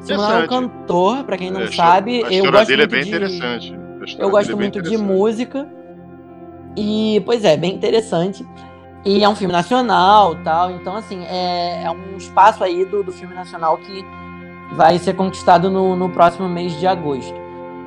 Simonal 0.00 0.40
é 0.40 0.44
um 0.44 0.46
cantor, 0.46 1.24
pra 1.24 1.36
quem 1.36 1.50
não 1.50 1.62
É, 1.62 1.72
sabe. 1.72 2.24
a 2.24 2.32
Eu 2.32 2.50
gosto 2.50 2.68
dele 2.68 2.82
é 2.84 2.86
bem 2.86 3.02
de... 3.02 3.08
interessante. 3.08 3.78
Eu 4.18 4.30
gosto 4.30 4.52
é 4.52 4.54
muito 4.54 4.80
de 4.80 4.96
música. 4.96 5.68
E, 6.76 7.22
pois 7.24 7.44
é, 7.44 7.56
bem 7.56 7.74
interessante. 7.74 8.46
E 9.06 9.22
é 9.22 9.28
um 9.28 9.36
filme 9.36 9.52
nacional 9.52 10.34
tal. 10.42 10.72
Então, 10.72 10.96
assim, 10.96 11.24
é, 11.26 11.84
é 11.84 11.90
um 11.90 12.16
espaço 12.16 12.64
aí 12.64 12.84
do, 12.84 13.04
do 13.04 13.12
filme 13.12 13.34
nacional 13.34 13.78
que 13.78 14.04
vai 14.72 14.98
ser 14.98 15.14
conquistado 15.14 15.70
no, 15.70 15.94
no 15.94 16.10
próximo 16.10 16.48
mês 16.48 16.78
de 16.80 16.88
agosto. 16.88 17.32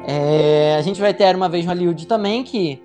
É, 0.08 0.77
a 0.77 0.82
gente 0.82 1.01
vai 1.01 1.13
ter 1.13 1.36
Uma 1.36 1.49
Vez 1.49 1.65
Hollywood 1.65 2.08
também, 2.08 2.41
que, 2.41 2.82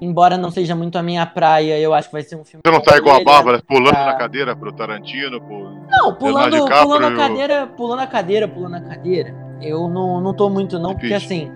embora 0.00 0.38
não 0.38 0.50
seja 0.50 0.74
muito 0.74 0.96
a 0.96 1.02
minha 1.02 1.26
praia, 1.26 1.78
eu 1.78 1.92
acho 1.92 2.08
que 2.08 2.14
vai 2.14 2.22
ser 2.22 2.36
um 2.36 2.44
filme. 2.44 2.62
Você 2.64 2.72
não 2.72 2.80
tá 2.80 2.96
igual 2.96 3.20
a 3.20 3.22
Bárbara, 3.22 3.62
pulando 3.62 3.94
tá- 3.94 4.06
na 4.06 4.14
cadeira 4.14 4.56
pro 4.56 4.72
Tarantino, 4.72 5.38
pro... 5.42 5.74
Não, 5.90 6.14
pulando, 6.14 6.52
DiCaprio, 6.52 6.82
pulando 6.82 7.06
a 7.06 7.14
cadeira, 7.14 7.66
pulando 7.66 8.00
a 8.00 8.06
cadeira, 8.06 8.48
pulando 8.48 8.76
a 8.76 8.80
cadeira. 8.80 9.34
Eu 9.60 9.88
não, 9.88 10.22
não 10.22 10.32
tô 10.32 10.48
muito, 10.48 10.78
não, 10.78 10.94
porque 10.94 11.08
Difícil. 11.08 11.36
assim, 11.36 11.52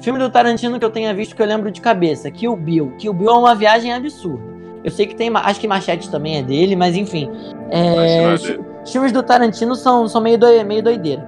filme 0.00 0.20
do 0.20 0.30
Tarantino 0.30 0.78
que 0.78 0.84
eu 0.84 0.90
tenha 0.90 1.12
visto 1.12 1.34
que 1.34 1.42
eu 1.42 1.46
lembro 1.46 1.72
de 1.72 1.80
cabeça, 1.80 2.30
Kill 2.30 2.54
Bill. 2.54 2.94
Kill 2.98 3.12
Bill 3.12 3.30
é 3.30 3.38
uma 3.38 3.54
viagem 3.56 3.92
absurda. 3.92 4.51
Eu 4.84 4.90
sei 4.90 5.06
que 5.06 5.14
tem, 5.14 5.30
acho 5.34 5.60
que 5.60 5.68
Machete 5.68 6.10
também 6.10 6.38
é 6.38 6.42
dele, 6.42 6.74
mas 6.76 6.96
enfim. 6.96 7.30
É, 7.70 8.26
Mas 8.26 8.44
é 8.44 8.52
os- 8.58 8.58
os 8.84 8.92
filmes 8.92 9.12
do 9.12 9.22
Tarantino 9.22 9.74
são, 9.76 10.08
são 10.08 10.20
meio, 10.20 10.36
doi, 10.38 10.62
meio 10.64 10.82
doideira. 10.82 11.22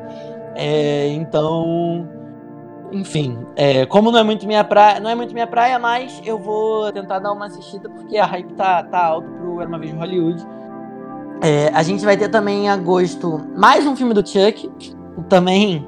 É, 0.56 1.08
então, 1.08 2.08
enfim, 2.92 3.38
é, 3.56 3.86
como 3.86 4.10
não 4.10 4.18
é 4.18 4.22
muito 4.24 4.46
minha 4.46 4.62
praia, 4.64 5.00
não 5.00 5.08
é 5.10 5.14
muito 5.14 5.32
minha 5.32 5.46
praia, 5.46 5.78
mas 5.78 6.20
eu 6.24 6.38
vou 6.38 6.90
tentar 6.92 7.18
dar 7.20 7.32
uma 7.32 7.46
assistida 7.46 7.88
porque 7.88 8.16
a 8.18 8.26
hype 8.26 8.52
tá, 8.54 8.82
tá 8.84 9.04
alta 9.06 9.28
pro 9.28 9.60
Era 9.60 9.68
uma 9.68 9.78
vez 9.78 9.92
em 9.92 9.96
Hollywood. 9.98 10.44
É, 11.42 11.68
a 11.74 11.82
gente 11.82 12.04
vai 12.04 12.16
ter 12.16 12.28
também 12.28 12.64
em 12.66 12.68
agosto 12.70 13.40
mais 13.56 13.86
um 13.86 13.94
filme 13.96 14.14
do 14.14 14.26
Chuck, 14.26 14.70
também 15.28 15.86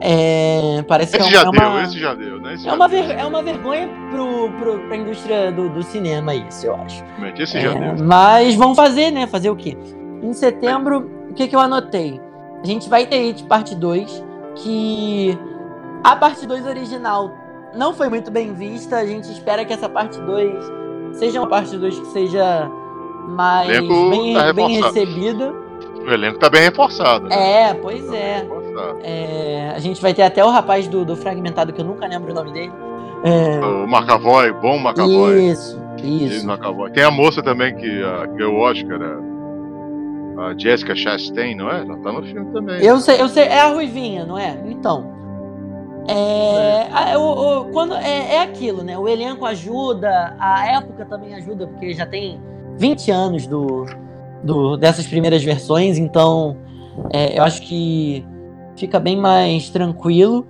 É, 0.00 0.82
parece 0.86 1.16
Esse 1.16 1.26
que 1.26 1.32
já 1.34 1.40
é 1.40 1.50
deu, 1.50 1.50
uma, 1.52 1.82
esse 1.82 1.98
já 1.98 2.14
deu, 2.14 2.40
né? 2.40 2.54
Esse 2.54 2.66
é 2.66 2.70
já 2.70 2.76
uma, 2.76 2.88
deu. 2.88 3.02
ver- 3.04 3.18
é 3.18 3.24
uma 3.24 3.42
vergonha 3.42 3.88
pro, 4.10 4.50
pro, 4.52 4.78
pra 4.86 4.96
indústria 4.96 5.50
do, 5.50 5.68
do 5.68 5.82
cinema 5.82 6.34
isso, 6.34 6.66
eu 6.66 6.74
acho. 6.76 7.02
Realmente, 7.16 7.42
Esse 7.42 7.60
já 7.60 7.72
É, 7.72 7.94
deu. 7.94 8.04
mas 8.04 8.54
vão 8.54 8.74
fazer, 8.74 9.10
né? 9.10 9.26
Fazer 9.26 9.50
o 9.50 9.56
quê? 9.56 9.76
Em 10.22 10.32
setembro, 10.32 11.10
o 11.30 11.34
que, 11.34 11.48
que 11.48 11.56
eu 11.56 11.60
anotei? 11.60 12.20
A 12.62 12.66
gente 12.66 12.88
vai 12.88 13.06
ter 13.06 13.16
It 13.28 13.44
Parte 13.44 13.74
2, 13.74 14.24
que 14.56 15.36
a 16.04 16.14
parte 16.16 16.46
2 16.46 16.66
original 16.66 17.32
não 17.74 17.92
foi 17.92 18.08
muito 18.08 18.30
bem 18.30 18.52
vista. 18.54 18.96
A 18.96 19.06
gente 19.06 19.30
espera 19.30 19.64
que 19.64 19.72
essa 19.72 19.88
parte 19.88 20.20
2 20.20 20.54
seja 21.12 21.40
uma 21.40 21.48
parte 21.48 21.76
2 21.76 21.98
que 21.98 22.06
seja 22.06 22.70
mais 23.28 23.68
bem, 23.80 24.34
tá 24.34 24.52
bem 24.52 24.80
recebida. 24.80 25.52
O 26.06 26.10
elenco 26.10 26.38
tá 26.38 26.48
bem 26.48 26.62
reforçado. 26.62 27.28
Né? 27.28 27.62
É, 27.70 27.74
pois 27.74 28.06
Tá 28.06 28.16
é. 28.16 28.46
Reforçado. 28.78 28.98
É, 29.02 29.72
A 29.74 29.78
gente 29.78 30.00
vai 30.00 30.14
ter 30.14 30.22
até 30.22 30.44
o 30.44 30.48
rapaz 30.50 30.86
do, 30.88 31.04
do 31.04 31.16
Fragmentado, 31.16 31.72
que 31.72 31.80
eu 31.80 31.84
nunca 31.84 32.06
lembro 32.06 32.32
o 32.32 32.34
nome 32.34 32.52
dele. 32.52 32.72
É, 33.24 33.58
O 33.60 33.84
McAvoy, 33.88 34.52
bom 34.52 34.78
McAvoy. 34.78 35.50
isso, 35.50 35.80
Isso. 36.02 36.46
McAvoy. 36.48 36.90
Tem 36.92 37.02
a 37.04 37.10
moça 37.10 37.42
também 37.42 37.74
que 37.74 37.86
uh, 38.02 38.32
ganhou 38.36 38.54
o 38.54 38.60
Oscar, 38.60 38.98
a, 39.02 40.54
Jessica 40.56 40.94
Chastain, 40.94 41.56
não 41.56 41.68
é? 41.70 41.80
Ela 41.80 41.96
tá 41.98 42.12
no 42.12 42.22
filme 42.22 42.52
também. 42.52 42.80
Eu 42.82 43.00
sei, 43.00 43.20
eu 43.20 43.28
sei, 43.28 43.44
é 43.44 43.60
a 43.60 43.68
Ruivinha, 43.68 44.24
não 44.24 44.38
é? 44.38 44.56
Então. 44.68 45.16
É, 46.06 46.86
a- 46.92 47.18
o- 47.18 47.60
o- 47.60 47.64
quando, 47.66 47.94
é, 47.94 48.36
é 48.36 48.40
aquilo, 48.42 48.82
né? 48.82 48.96
O 48.96 49.06
elenco 49.08 49.44
ajuda, 49.44 50.34
a 50.38 50.66
época 50.76 51.04
também 51.04 51.34
ajuda, 51.34 51.66
porque 51.66 51.92
já 51.92 52.06
tem 52.06 52.40
20 52.78 53.10
anos 53.10 53.46
do, 53.46 53.84
do- 54.42 54.76
dessas 54.76 55.06
primeiras 55.06 55.42
versões, 55.44 55.98
então 55.98 56.56
é, 57.12 57.38
eu 57.38 57.42
acho 57.42 57.60
que 57.62 58.24
fica 58.78 58.98
bem 58.98 59.16
mais 59.16 59.68
tranquilo. 59.68 60.46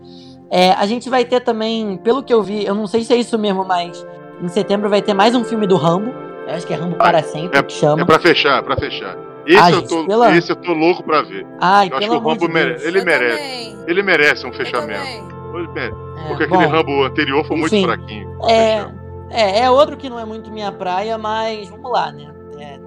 É, 0.51 0.73
a 0.73 0.87
gente 0.87 1.11
vai 1.11 1.25
ter 1.25 1.41
também, 1.41 1.97
pelo 1.99 2.23
que 2.23 2.33
eu 2.33 2.43
vi, 2.43 2.65
eu 2.65 2.75
não 2.75 2.87
sei 2.87 3.03
se 3.05 3.13
é 3.13 3.17
isso 3.17 3.39
mesmo, 3.39 3.65
mas 3.65 4.07
em 4.43 4.49
setembro 4.49 4.89
vai 4.89 5.03
ter 5.03 5.13
mais 5.15 5.35
um 5.35 5.45
filme 5.45 5.67
do 5.67 5.77
Rambo. 5.77 6.11
Eu 6.47 6.55
acho 6.55 6.67
que 6.67 6.73
é 6.73 6.77
Rambo 6.77 6.97
para 6.97 7.23
sempre 7.23 7.63
que 7.65 7.73
chama. 7.73 8.03
É 8.03 8.05
pra 8.05 8.19
fechar, 8.19 8.59
é 8.59 8.63
pra 8.63 8.77
fechar. 8.77 9.17
Esse, 9.47 9.59
Ah, 9.59 9.71
eu 9.71 9.77
gente, 9.81 9.89
tô, 9.89 10.07
pela- 10.07 10.37
esse 10.37 10.51
eu 10.51 10.57
tô 10.57 10.73
louco 10.73 11.03
pra 11.03 11.23
ver. 11.23 11.47
Ai, 11.61 11.89
eu 11.91 11.97
acho 11.97 12.09
que 12.09 12.15
o 12.17 12.19
Rambo 12.19 12.49
de 12.49 12.85
ele 12.87 13.01
Eu 13.01 13.05
merece. 13.05 13.37
também, 13.37 13.79
Ele 13.87 14.03
merece 14.03 14.47
um 14.47 14.53
fechamento. 14.53 14.89
mere- 15.01 15.29
É, 15.77 15.91
Porque 16.29 16.45
aquele 16.45 16.67
bom. 16.67 16.71
Rambo 16.73 17.05
anterior 17.05 17.45
foi 17.47 17.57
muito 17.57 17.75
Enfim, 17.75 17.85
fraquinho. 17.87 18.39
É, 18.49 18.87
é, 19.31 19.61
é 19.61 19.71
outro 19.71 19.97
que 19.97 20.09
não 20.11 20.19
é 20.19 20.25
muito 20.25 20.51
minha 20.51 20.71
praia, 20.71 21.17
mas 21.19 21.69
vamos 21.69 21.91
lá, 21.91 22.13
né? 22.13 22.31
É, 22.61 22.79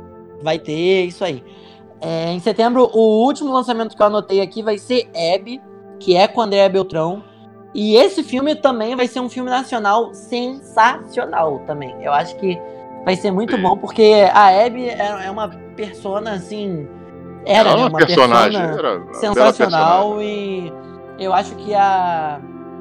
vai 0.43 0.57
ter 0.59 1.05
isso 1.05 1.23
aí. 1.23 1.43
É, 2.01 2.31
em 2.31 2.39
setembro, 2.39 2.89
o 2.93 3.23
último 3.25 3.53
lançamento 3.53 3.95
que 3.95 4.01
eu 4.01 4.07
anotei 4.07 4.41
aqui 4.41 4.63
vai 4.63 4.77
ser 4.77 5.07
Abby, 5.35 5.61
que 5.99 6.15
é 6.15 6.27
com 6.27 6.41
André 6.41 6.67
Beltrão. 6.67 7.23
E 7.73 7.95
esse 7.95 8.23
filme 8.23 8.55
também 8.55 8.95
vai 8.95 9.07
ser 9.07 9.19
um 9.19 9.29
filme 9.29 9.49
nacional 9.49 10.13
sensacional 10.13 11.59
também. 11.67 11.95
Eu 12.01 12.11
acho 12.11 12.35
que 12.37 12.59
vai 13.05 13.15
ser 13.15 13.31
muito 13.31 13.57
bom, 13.57 13.77
porque 13.77 14.13
a 14.33 14.47
Abby 14.65 14.89
é, 14.89 15.25
é 15.27 15.31
uma 15.31 15.47
persona, 15.75 16.31
assim... 16.33 16.87
Era, 17.45 17.69
Ela 17.69 17.71
é 17.71 17.75
né? 17.75 17.81
uma 17.81 17.89
Uma 17.89 17.97
personagem. 17.99 18.61
persona 18.61 18.79
Era 18.79 19.13
sensacional 19.13 20.09
personagem. 20.17 20.73
e 21.17 21.23
eu 21.23 21.33
acho 21.33 21.55
que 21.55 21.73
a 21.73 22.39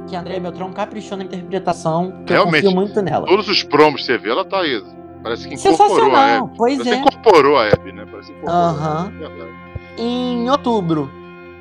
que 0.08 0.16
a 0.16 0.20
Andrea 0.20 0.40
Beltrão 0.40 0.72
caprichou 0.72 1.16
na 1.16 1.24
interpretação, 1.24 2.10
que 2.26 2.32
eu 2.32 2.38
Realmente. 2.38 2.62
confio 2.64 2.74
muito 2.74 3.00
nela. 3.00 3.26
Todos 3.26 3.48
os 3.48 3.62
promos 3.62 4.00
que 4.00 4.06
você 4.06 4.18
vê, 4.18 4.30
ela 4.30 4.44
tá 4.44 4.58
aí. 4.60 4.82
Parece 5.22 5.48
que 5.48 5.54
incorporou 5.54 5.84
a 5.84 5.88
Sensacional, 5.88 6.44
Abby. 6.44 6.56
pois 6.56 6.78
Parece 6.78 6.96
é. 6.96 6.98
incorporou 7.00 7.56
a 7.58 7.66
Abby, 7.68 7.92
né? 7.92 8.06
Parece 8.10 8.32
que 8.32 8.38
incorporou. 8.38 8.64
Aham. 8.70 9.12
Verdade. 9.18 9.50
Em 9.98 10.50
outubro, 10.50 11.10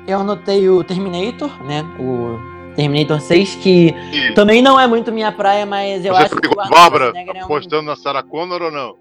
eu 0.06 0.20
anotei 0.20 0.68
o 0.68 0.82
Terminator, 0.82 1.50
né? 1.64 1.84
O 1.98 2.38
Terminator 2.74 3.20
6, 3.20 3.56
que 3.56 3.88
E 4.12 4.32
também 4.34 4.62
não 4.62 4.78
é 4.80 4.86
muito 4.86 5.12
minha 5.12 5.30
praia, 5.32 5.66
mas 5.66 6.04
eu 6.04 6.14
você 6.14 6.22
acho 6.22 6.36
que 6.36 6.48
o 6.48 6.54
Bárbara 6.54 7.06
Schwarzenegger 7.10 7.36
é 7.36 7.40
apostando 7.40 7.82
na 7.82 7.96
Sarah 7.96 8.22
Connor 8.22 8.62
ou 8.62 8.70
não? 8.70 8.94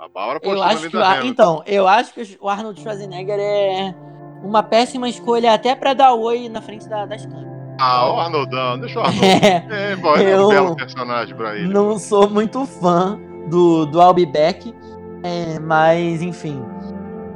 A 0.00 0.08
Bárbara 0.08 0.40
Eu 0.42 0.50
apostando 0.50 0.58
na 0.60 0.66
acho 0.66 0.80
que 0.90 0.96
o 0.96 0.98
Linda 0.98 1.06
Ar- 1.08 1.26
então, 1.26 1.62
eu 1.66 1.86
acho 1.86 2.12
que 2.14 2.38
o 2.40 2.48
Arnold 2.48 2.80
Schwarzenegger 2.80 3.38
é 3.38 3.94
uma 4.42 4.62
péssima 4.64 5.08
escolha 5.08 5.52
até 5.54 5.76
pra 5.76 5.94
dar 5.94 6.14
oi 6.14 6.48
na 6.48 6.60
frente 6.60 6.88
da- 6.88 7.06
das 7.06 7.24
câmeras. 7.24 7.52
Ah, 7.80 8.12
o 8.12 8.18
Arnoldão, 8.20 8.78
deixa 8.80 8.98
o 8.98 9.02
Arnold. 9.04 9.24
É, 9.24 9.92
É, 9.92 9.96
bom, 9.96 10.16
é 10.16 10.40
um 10.40 10.48
belo 10.48 10.74
personagem 10.76 11.36
pra 11.36 11.54
ele. 11.56 11.72
não 11.72 11.96
sou 11.98 12.28
muito 12.28 12.66
fã 12.66 13.16
do, 13.48 13.86
do 13.86 14.00
I'll 14.00 14.14
Be 14.14 14.26
Back, 14.26 14.74
é, 15.22 15.58
mas 15.58 16.22
enfim. 16.22 16.62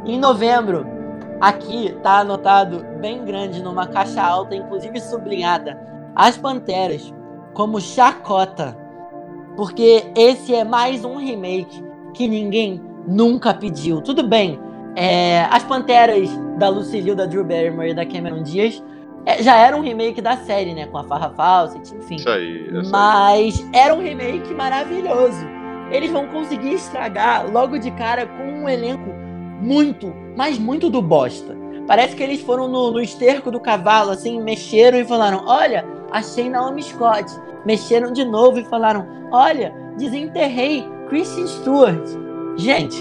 Em 0.05 0.19
novembro, 0.19 0.87
aqui 1.41 1.97
tá 2.03 2.21
anotado 2.21 2.85
bem 3.01 3.25
grande 3.25 3.63
numa 3.63 3.87
caixa 3.87 4.23
alta, 4.23 4.55
inclusive 4.55 5.01
sublinhada, 5.01 5.79
As 6.15 6.37
Panteras 6.37 7.13
como 7.55 7.81
chacota. 7.81 8.77
Porque 9.57 10.05
esse 10.17 10.55
é 10.55 10.65
mais 10.65 11.05
um 11.05 11.17
remake 11.17 11.83
que 12.13 12.29
ninguém 12.29 12.81
nunca 13.07 13.55
pediu. 13.55 14.01
Tudo 14.01 14.27
bem, 14.27 14.61
é, 14.95 15.45
As 15.51 15.65
Panteras 15.65 16.29
da 16.59 16.69
Lucille, 16.69 17.15
da 17.15 17.27
Drew 17.27 17.45
Barrymore 17.45 17.91
e 17.91 17.95
da 17.95 18.05
Cameron 18.05 18.43
Diaz 18.43 18.83
é, 19.27 19.43
já 19.43 19.57
era 19.57 19.77
um 19.77 19.81
remake 19.81 20.21
da 20.23 20.37
série, 20.37 20.73
né? 20.73 20.87
Com 20.87 20.99
a 20.99 21.05
Farrah 21.05 21.31
Fawcett, 21.31 21.93
enfim. 21.97 22.15
Isso 22.15 22.31
aí, 22.31 22.69
isso 22.69 22.79
aí. 22.79 22.91
Mas 22.91 23.69
era 23.73 23.93
um 23.93 24.01
remake 24.01 24.55
maravilhoso. 24.55 25.56
Eles 25.91 26.11
vão 26.11 26.27
conseguir 26.27 26.73
estragar 26.75 27.51
logo 27.51 27.79
de 27.79 27.91
cara 27.93 28.27
com 28.27 28.43
um 28.63 28.69
elenco 28.69 29.11
muito, 29.61 30.13
mas 30.37 30.59
muito 30.59 30.91
do 30.91 31.01
bosta. 31.01 31.57
Parece 31.87 32.17
que 32.17 32.23
eles 32.23 32.41
foram 32.41 32.67
no, 32.69 32.91
no 32.91 33.01
esterco 33.01 33.51
do 33.51 33.61
cavalo, 33.61 34.11
assim, 34.11 34.41
mexeram 34.43 34.99
e 34.99 35.05
falaram: 35.05 35.45
Olha, 35.47 35.85
achei 36.11 36.49
Naomi 36.51 36.83
Scott. 36.83 37.33
Mexeram 37.65 38.13
de 38.13 38.25
novo 38.25 38.59
e 38.59 38.65
falaram: 38.65 39.07
Olha, 39.31 39.73
desenterrei 39.97 40.85
Christian 41.09 41.47
Stewart. 41.47 42.05
Gente, 42.57 42.97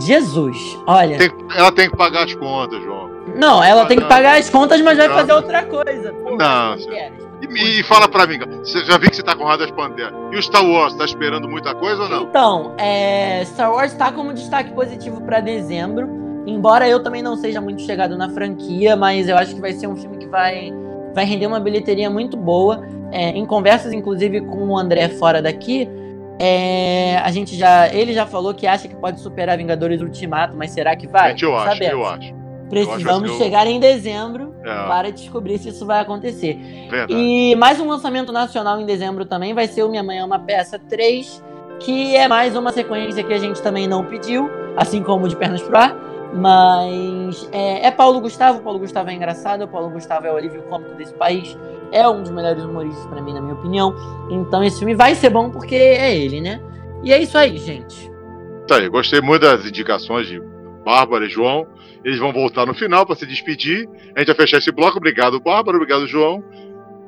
Jesus, 0.00 0.56
olha. 0.86 1.18
Tem- 1.18 1.30
ela 1.56 1.72
tem 1.72 1.90
que 1.90 1.96
pagar 1.96 2.24
as 2.24 2.34
contas, 2.34 2.82
João. 2.82 3.08
Não, 3.36 3.62
ela 3.62 3.82
Ah, 3.82 3.86
tem 3.86 3.96
que 3.98 4.02
não. 4.04 4.08
pagar 4.08 4.38
as 4.38 4.48
contas, 4.48 4.80
mas 4.80 4.96
vai 4.96 5.08
Não. 5.08 5.14
fazer 5.14 5.32
outra 5.32 5.62
coisa. 5.64 6.12
Não, 6.12 6.38
Panteras. 6.38 7.27
E, 7.50 7.80
e 7.80 7.82
fala 7.82 8.08
pra 8.08 8.26
mim, 8.26 8.38
você 8.38 8.84
já 8.84 8.98
vi 8.98 9.10
que 9.10 9.16
você 9.16 9.22
tá 9.22 9.34
com 9.34 9.44
o 9.44 9.46
Rádio 9.46 9.66
das 9.66 9.74
Panteras. 9.74 10.12
E 10.32 10.36
o 10.36 10.42
Star 10.42 10.64
Wars, 10.64 10.94
tá 10.94 11.04
esperando 11.04 11.48
muita 11.48 11.74
coisa 11.74 12.02
ou 12.02 12.08
não? 12.08 12.22
Então, 12.24 12.74
é, 12.78 13.44
Star 13.44 13.72
Wars 13.72 13.92
tá 13.94 14.12
como 14.12 14.32
destaque 14.32 14.72
positivo 14.72 15.20
pra 15.22 15.40
dezembro. 15.40 16.08
Embora 16.46 16.88
eu 16.88 17.02
também 17.02 17.22
não 17.22 17.36
seja 17.36 17.60
muito 17.60 17.82
chegado 17.82 18.16
na 18.16 18.28
franquia, 18.30 18.96
mas 18.96 19.28
eu 19.28 19.36
acho 19.36 19.54
que 19.54 19.60
vai 19.60 19.72
ser 19.72 19.86
um 19.86 19.96
filme 19.96 20.16
que 20.18 20.26
vai, 20.26 20.72
vai 21.14 21.24
render 21.24 21.46
uma 21.46 21.60
bilheteria 21.60 22.08
muito 22.08 22.36
boa. 22.36 22.86
É, 23.12 23.30
em 23.30 23.44
conversas, 23.44 23.92
inclusive, 23.92 24.40
com 24.42 24.68
o 24.68 24.76
André 24.78 25.08
fora 25.08 25.42
daqui, 25.42 25.88
é, 26.38 27.18
a 27.18 27.30
gente 27.30 27.56
já. 27.56 27.92
Ele 27.92 28.12
já 28.12 28.24
falou 28.26 28.54
que 28.54 28.66
acha 28.66 28.86
que 28.86 28.94
pode 28.94 29.20
superar 29.20 29.58
Vingadores 29.58 30.00
Ultimato, 30.00 30.56
mas 30.56 30.70
será 30.70 30.94
que 30.94 31.06
vai? 31.06 31.30
Gente, 31.30 31.44
eu 31.44 31.50
Não 31.50 31.58
acho, 31.58 31.82
eu 31.82 32.06
acho. 32.06 32.34
Precisamos 32.70 33.30
eu- 33.30 33.38
chegar 33.38 33.66
em 33.66 33.80
dezembro 33.80 34.47
É, 34.47 34.47
para 34.86 35.10
descobrir 35.10 35.58
se 35.58 35.68
isso 35.70 35.86
vai 35.86 36.00
acontecer. 36.00 36.56
verdade. 36.90 37.14
E 37.14 37.54
mais 37.56 37.80
um 37.80 37.88
lançamento 37.88 38.32
nacional 38.32 38.80
em 38.80 38.86
dezembro 38.86 39.24
também 39.24 39.54
vai 39.54 39.66
ser 39.66 39.82
o 39.82 39.88
Minha 39.88 40.02
Mãe 40.02 40.18
é 40.18 40.24
uma 40.24 40.38
Peça 40.38 40.78
3, 40.78 41.42
que 41.80 42.16
é 42.16 42.28
mais 42.28 42.56
uma 42.56 42.72
sequência 42.72 43.22
que 43.22 43.32
a 43.32 43.38
gente 43.38 43.62
também 43.62 43.86
não 43.86 44.04
pediu, 44.04 44.50
assim 44.76 45.02
como 45.02 45.26
o 45.26 45.28
de 45.28 45.36
Pernas 45.36 45.62
pro 45.62 45.76
Ar. 45.76 45.96
Mas 46.32 47.48
é, 47.52 47.86
é 47.86 47.90
Paulo 47.90 48.20
Gustavo, 48.20 48.60
Paulo 48.60 48.78
Gustavo 48.78 49.08
é 49.10 49.14
engraçado, 49.14 49.66
Paulo 49.66 49.88
Gustavo 49.90 50.26
é 50.26 50.32
o 50.32 50.36
alívio 50.36 50.62
cômico 50.62 50.94
desse 50.94 51.14
país, 51.14 51.56
é 51.90 52.06
um 52.06 52.22
dos 52.22 52.30
melhores 52.30 52.62
humoristas 52.62 53.06
pra 53.06 53.22
mim, 53.22 53.32
na 53.32 53.40
minha 53.40 53.54
opinião. 53.54 53.94
Então 54.30 54.62
esse 54.62 54.78
filme 54.78 54.94
vai 54.94 55.14
ser 55.14 55.30
bom 55.30 55.50
porque 55.50 55.74
é 55.74 56.14
ele, 56.14 56.40
né? 56.40 56.60
E 57.02 57.12
é 57.12 57.18
isso 57.18 57.38
aí, 57.38 57.56
gente. 57.56 58.10
Tá 58.66 58.76
aí, 58.76 58.88
gostei 58.88 59.20
muito 59.22 59.42
das 59.42 59.64
indicações 59.64 60.26
de 60.26 60.42
Bárbara 60.84 61.24
e 61.24 61.30
João. 61.30 61.66
Eles 62.04 62.18
vão 62.18 62.32
voltar 62.32 62.66
no 62.66 62.74
final 62.74 63.04
pra 63.04 63.16
se 63.16 63.26
despedir. 63.26 63.88
A 64.14 64.20
gente 64.20 64.28
vai 64.28 64.36
fechar 64.36 64.58
esse 64.58 64.72
bloco. 64.72 64.98
Obrigado, 64.98 65.40
Bárbara. 65.40 65.76
Obrigado, 65.76 66.06
João. 66.06 66.42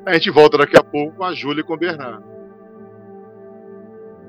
A 0.07 0.15
gente 0.15 0.31
volta 0.31 0.59
daqui 0.59 0.77
a 0.77 0.83
pouco 0.83 1.17
com 1.17 1.25
a 1.25 1.35
Júlia 1.35 1.61
e 1.61 1.65
com 1.65 1.75
o 1.75 1.79
Bernardo. 1.79 2.30